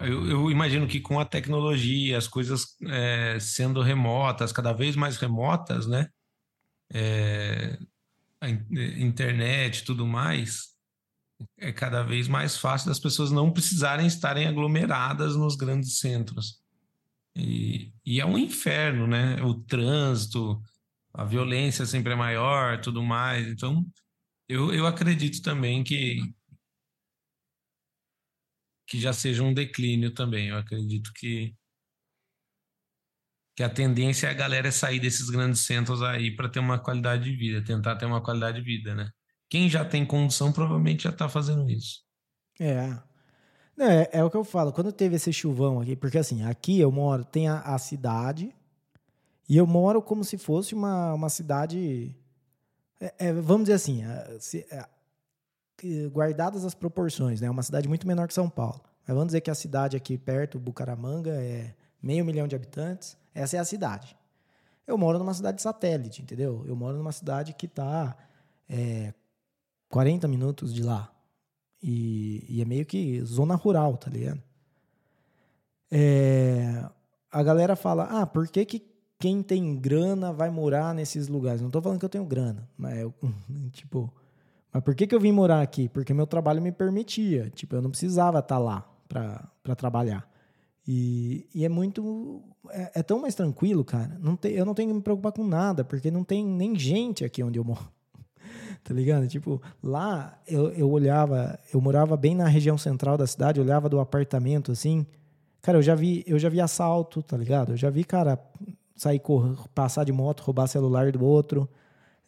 [0.00, 5.16] eu, eu imagino que com a tecnologia, as coisas é, sendo remotas, cada vez mais
[5.16, 6.08] remotas, né?
[6.92, 7.78] É,
[8.40, 10.74] a internet e tudo mais,
[11.58, 16.62] é cada vez mais fácil das pessoas não precisarem estarem aglomeradas nos grandes centros.
[17.36, 19.42] E, e é um inferno, né?
[19.42, 20.62] O trânsito,
[21.14, 23.46] a violência sempre é maior, tudo mais.
[23.46, 23.86] Então,
[24.48, 26.18] eu, eu acredito também que
[28.86, 30.48] que já seja um declínio também.
[30.48, 31.54] Eu acredito que
[33.56, 37.24] que a tendência é a galera sair desses grandes centros aí para ter uma qualidade
[37.24, 39.08] de vida, tentar ter uma qualidade de vida, né?
[39.48, 42.02] Quem já tem condição provavelmente já está fazendo isso.
[42.60, 43.00] É.
[43.76, 44.08] Não, é.
[44.12, 44.72] É o que eu falo.
[44.72, 48.52] Quando teve esse chuvão aqui, porque assim, aqui eu moro, tem a, a cidade,
[49.48, 52.16] e eu moro como se fosse uma, uma cidade.
[53.00, 54.38] É, é, vamos dizer assim, é,
[54.70, 57.46] é, guardadas as proporções, né?
[57.46, 58.80] É uma cidade muito menor que São Paulo.
[59.06, 63.16] Mas vamos dizer que a cidade aqui perto, Bucaramanga, é meio milhão de habitantes.
[63.34, 64.16] Essa é a cidade.
[64.86, 66.64] Eu moro numa cidade satélite, entendeu?
[66.66, 68.16] Eu moro numa cidade que está
[68.68, 69.12] é,
[69.88, 71.10] 40 minutos de lá.
[71.82, 74.42] E, e, é meio que zona rural, tá ligado?
[75.90, 76.88] É,
[77.30, 78.93] a galera fala, ah, por que, que
[79.24, 81.62] quem tem grana vai morar nesses lugares?
[81.62, 83.14] Não estou falando que eu tenho grana, mas eu,
[83.72, 84.12] tipo,
[84.70, 85.88] mas por que, que eu vim morar aqui?
[85.88, 87.50] Porque meu trabalho me permitia.
[87.54, 90.28] Tipo, eu não precisava estar tá lá para trabalhar.
[90.86, 92.42] E, e é muito.
[92.68, 94.14] É, é, tão mais tranquilo, cara.
[94.20, 97.24] Não tem, eu não tenho que me preocupar com nada, porque não tem nem gente
[97.24, 97.88] aqui onde eu moro.
[98.84, 99.26] tá ligado?
[99.26, 103.98] Tipo, lá eu, eu olhava, eu morava bem na região central da cidade, olhava do
[103.98, 105.06] apartamento assim.
[105.62, 107.72] Cara, eu já vi, eu já vi assalto, tá ligado?
[107.72, 108.38] Eu já vi, cara,
[108.96, 111.68] sair correr, passar de moto, roubar celular do outro.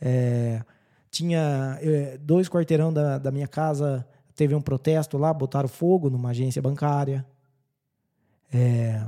[0.01, 0.63] É,
[1.11, 6.31] tinha é, dois quarteirão da, da minha casa, teve um protesto lá, botaram fogo numa
[6.31, 7.25] agência bancária.
[8.53, 9.07] É,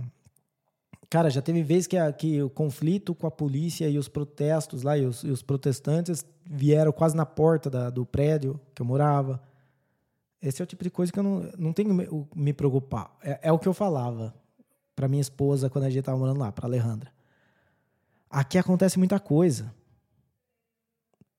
[1.10, 4.82] cara, já teve vezes que, a, que o conflito com a polícia e os protestos
[4.82, 8.86] lá, e os, e os protestantes vieram quase na porta da, do prédio que eu
[8.86, 9.42] morava.
[10.40, 13.14] Esse é o tipo de coisa que eu não, não tenho me, me preocupar.
[13.22, 14.34] É, é o que eu falava
[14.94, 17.17] para minha esposa quando a gente estava morando lá, para Alejandra.
[18.30, 19.72] Aqui acontece muita coisa.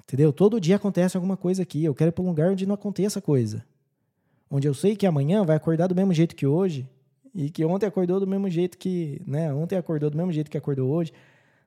[0.03, 0.33] Entendeu?
[0.33, 1.83] Todo dia acontece alguma coisa aqui.
[1.83, 3.63] Eu quero ir para um lugar onde não aconteça coisa.
[4.49, 6.89] Onde eu sei que amanhã vai acordar do mesmo jeito que hoje
[7.35, 9.53] e que ontem acordou do mesmo jeito que, né?
[9.53, 11.13] Ontem acordou do mesmo jeito que acordou hoje,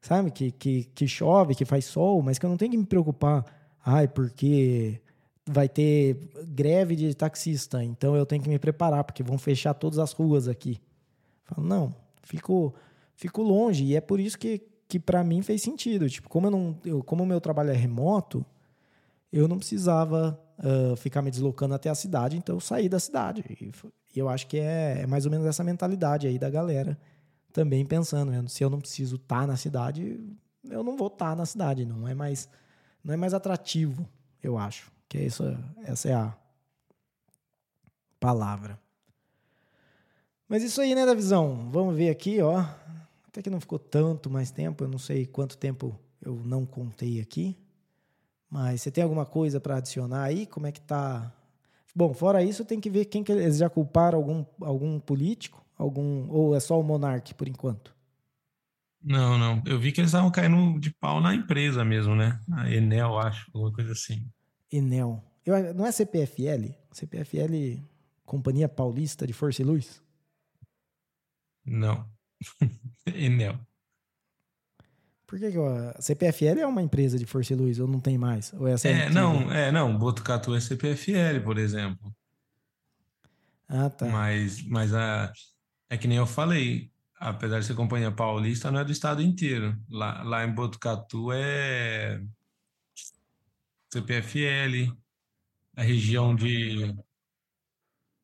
[0.00, 0.30] sabe?
[0.32, 3.44] Que, que, que chove, que faz sol, mas que eu não tenho que me preocupar.
[3.84, 5.00] Ai, porque
[5.46, 6.16] vai ter
[6.46, 10.48] greve de taxista, então eu tenho que me preparar, porque vão fechar todas as ruas
[10.48, 10.80] aqui.
[11.44, 12.74] Falo, não, fico,
[13.14, 14.62] fico longe, e é por isso que,
[14.92, 16.06] que para mim fez sentido.
[16.06, 18.44] Tipo, como eu não, eu, como o meu trabalho é remoto,
[19.32, 23.42] eu não precisava uh, ficar me deslocando até a cidade, então eu saí da cidade.
[24.14, 26.98] E, eu acho que é, é, mais ou menos essa mentalidade aí da galera
[27.54, 28.44] também pensando, né?
[28.48, 30.20] se eu não preciso estar tá na cidade,
[30.68, 32.46] eu não vou estar tá na cidade, não é mais
[33.02, 34.06] não é mais atrativo,
[34.42, 34.92] eu acho.
[35.08, 35.42] Que é isso,
[35.84, 36.36] essa é a
[38.20, 38.78] palavra.
[40.46, 41.70] Mas isso aí, né, da visão?
[41.70, 42.62] Vamos ver aqui, ó.
[43.32, 47.18] Até que não ficou tanto mais tempo, eu não sei quanto tempo eu não contei
[47.18, 47.56] aqui.
[48.50, 50.44] Mas você tem alguma coisa para adicionar aí?
[50.44, 51.32] Como é que tá?
[51.96, 56.30] Bom, fora isso, tem que ver quem que eles já culparam algum, algum político, algum
[56.30, 57.96] ou é só o monarca por enquanto.
[59.02, 59.62] Não, não.
[59.64, 62.38] Eu vi que eles estavam caindo de pau na empresa mesmo, né?
[62.52, 64.28] A Enel, acho, alguma coisa assim.
[64.70, 65.24] Enel.
[65.44, 66.74] Eu, não é CPFL?
[66.92, 67.82] CPFL,
[68.26, 70.02] Companhia Paulista de Força e Luz?
[71.64, 72.11] Não.
[73.06, 73.58] Enel.
[75.26, 78.18] Por que, que a CPFL é uma empresa de Força e Luz ou não tem
[78.18, 78.52] mais?
[78.52, 82.14] Ou é, é não, é, não, Botucatu é CPFL, por exemplo.
[83.66, 84.04] Ah, tá.
[84.04, 85.32] Mas, mas a,
[85.88, 89.74] é que nem eu falei, apesar de ser companhia paulista, não é do estado inteiro.
[89.88, 92.22] Lá, lá em Botucatu é
[93.90, 94.94] CPFL,
[95.74, 96.94] a região de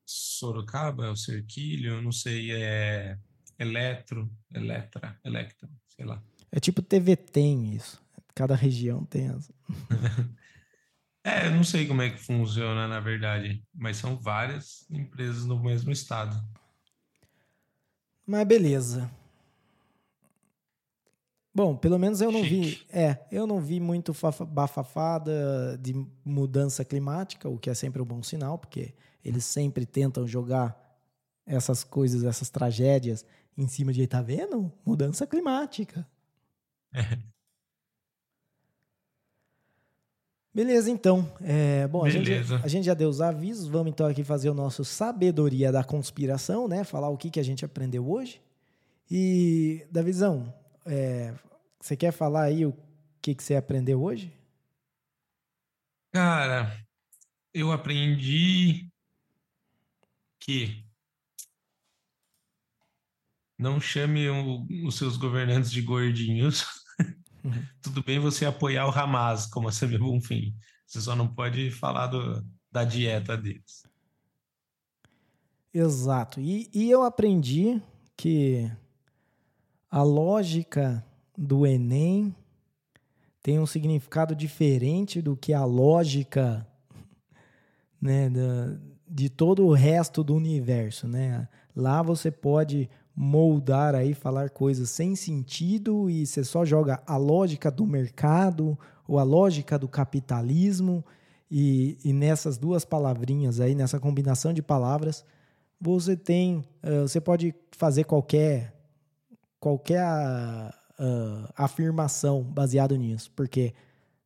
[0.05, 3.19] Sorocaba, é o Cerquilho, não sei, é
[3.59, 6.22] Eletro, Eletra, Electra, sei lá.
[6.52, 8.01] É tipo TV tem isso.
[8.35, 9.51] Cada região tem as.
[11.24, 13.62] é, eu não sei como é que funciona, na verdade.
[13.74, 16.40] Mas são várias empresas no mesmo estado.
[18.26, 19.10] Mas beleza.
[21.52, 22.60] Bom, pelo menos eu não Chique.
[22.60, 22.86] vi.
[22.90, 24.14] É, eu não vi muito
[24.47, 25.93] bafafada de
[26.24, 28.94] mudança climática, o que é sempre um bom sinal, porque
[29.24, 30.78] eles sempre tentam jogar
[31.44, 33.24] essas coisas, essas tragédias
[33.59, 34.72] em cima de, tá vendo?
[34.86, 36.06] Mudança climática.
[40.55, 41.30] Beleza, então.
[41.43, 43.68] É, bom, a gente, a gente, já deu os avisos.
[43.68, 46.85] Vamos então aqui fazer o nosso sabedoria da conspiração, né?
[46.85, 48.40] Falar o que, que a gente aprendeu hoje.
[49.10, 50.52] E, Davizão,
[50.86, 51.35] é,
[51.80, 52.74] você quer falar aí o
[53.20, 54.32] que, que você aprendeu hoje?
[56.12, 56.76] Cara,
[57.52, 58.89] eu aprendi
[60.40, 60.88] que
[63.59, 66.64] não chame o, os seus governantes de gordinhos.
[67.43, 67.52] Uhum.
[67.82, 70.55] Tudo bem você apoiar o Hamas como a CB Bonfim.
[70.86, 73.86] Você só não pode falar do, da dieta deles.
[75.74, 76.40] Exato.
[76.40, 77.82] E, e eu aprendi
[78.16, 78.70] que
[79.90, 81.05] a lógica
[81.36, 82.35] do Enem
[83.43, 86.66] tem um significado diferente do que a lógica
[88.01, 91.06] né, da, de todo o resto do universo.
[91.06, 91.48] Né?
[91.74, 92.89] Lá você pode
[93.20, 98.78] moldar aí, falar coisas sem sentido e você só joga a lógica do mercado
[99.09, 101.05] ou a lógica do capitalismo
[101.51, 105.24] e, e nessas duas palavrinhas aí, nessa combinação de palavras,
[105.81, 108.73] você tem, uh, você pode fazer qualquer
[109.59, 113.74] qualquer uh, afirmação baseado nisso, porque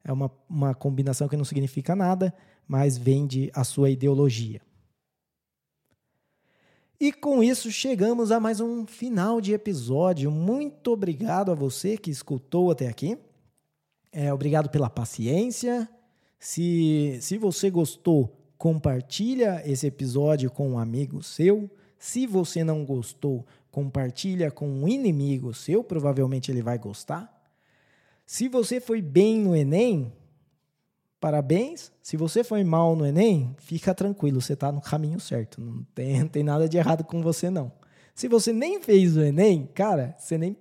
[0.05, 2.35] é uma, uma combinação que não significa nada,
[2.69, 4.61] mas vende a sua ideologia.
[7.03, 10.31] E com isso chegamos a mais um final de episódio.
[10.31, 13.19] Muito obrigado a você que escutou até aqui.
[14.13, 15.89] É, obrigado pela paciência.
[16.39, 21.69] Se, se você gostou, compartilha esse episódio com um amigo seu.
[21.99, 27.37] Se você não gostou, compartilha com um inimigo seu, provavelmente ele vai gostar.
[28.25, 30.13] Se você foi bem no Enem,
[31.23, 31.93] parabéns.
[32.03, 35.61] Se você foi mal no Enem, fica tranquilo, você está no caminho certo.
[35.61, 37.71] Não tem, não tem nada de errado com você, não.
[38.13, 40.57] Se você nem fez o Enem, cara, você nem,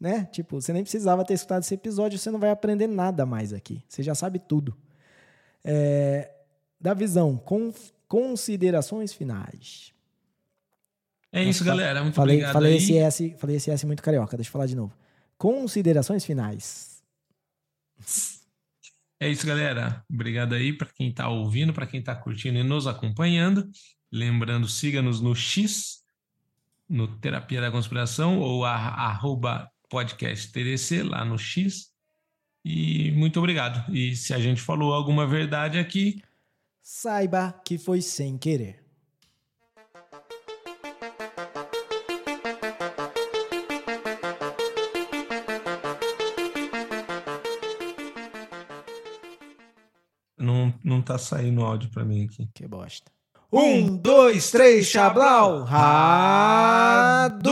[0.00, 0.26] né?
[0.32, 3.84] Tipo, você nem precisava ter escutado esse episódio, você não vai aprender nada mais aqui.
[3.86, 4.74] Você já sabe tudo.
[5.62, 6.30] É,
[6.80, 7.70] da visão, com,
[8.08, 9.92] considerações finais.
[11.30, 12.02] É isso, galera.
[12.02, 12.52] Muito falei, obrigado.
[12.54, 12.78] Falei aí.
[12.78, 14.34] esse, S, falei esse S muito carioca.
[14.34, 14.96] Deixa eu falar de novo.
[15.36, 17.02] Considerações finais.
[19.18, 20.04] É isso, galera.
[20.10, 23.68] Obrigado aí para quem está ouvindo, para quem está curtindo e nos acompanhando.
[24.12, 26.04] Lembrando, siga-nos no X,
[26.88, 31.90] no Terapia da Conspiração, ou a, arroba podcast TDC, lá no X.
[32.64, 33.90] E muito obrigado.
[33.94, 36.20] E se a gente falou alguma verdade aqui,
[36.88, 38.85] Saiba que foi sem querer.
[50.86, 52.48] Não, tá saindo áudio para mim aqui.
[52.54, 53.10] Que bosta.
[53.52, 55.66] Um, dois, três, Chablau!
[55.68, 57.44] Hadouken!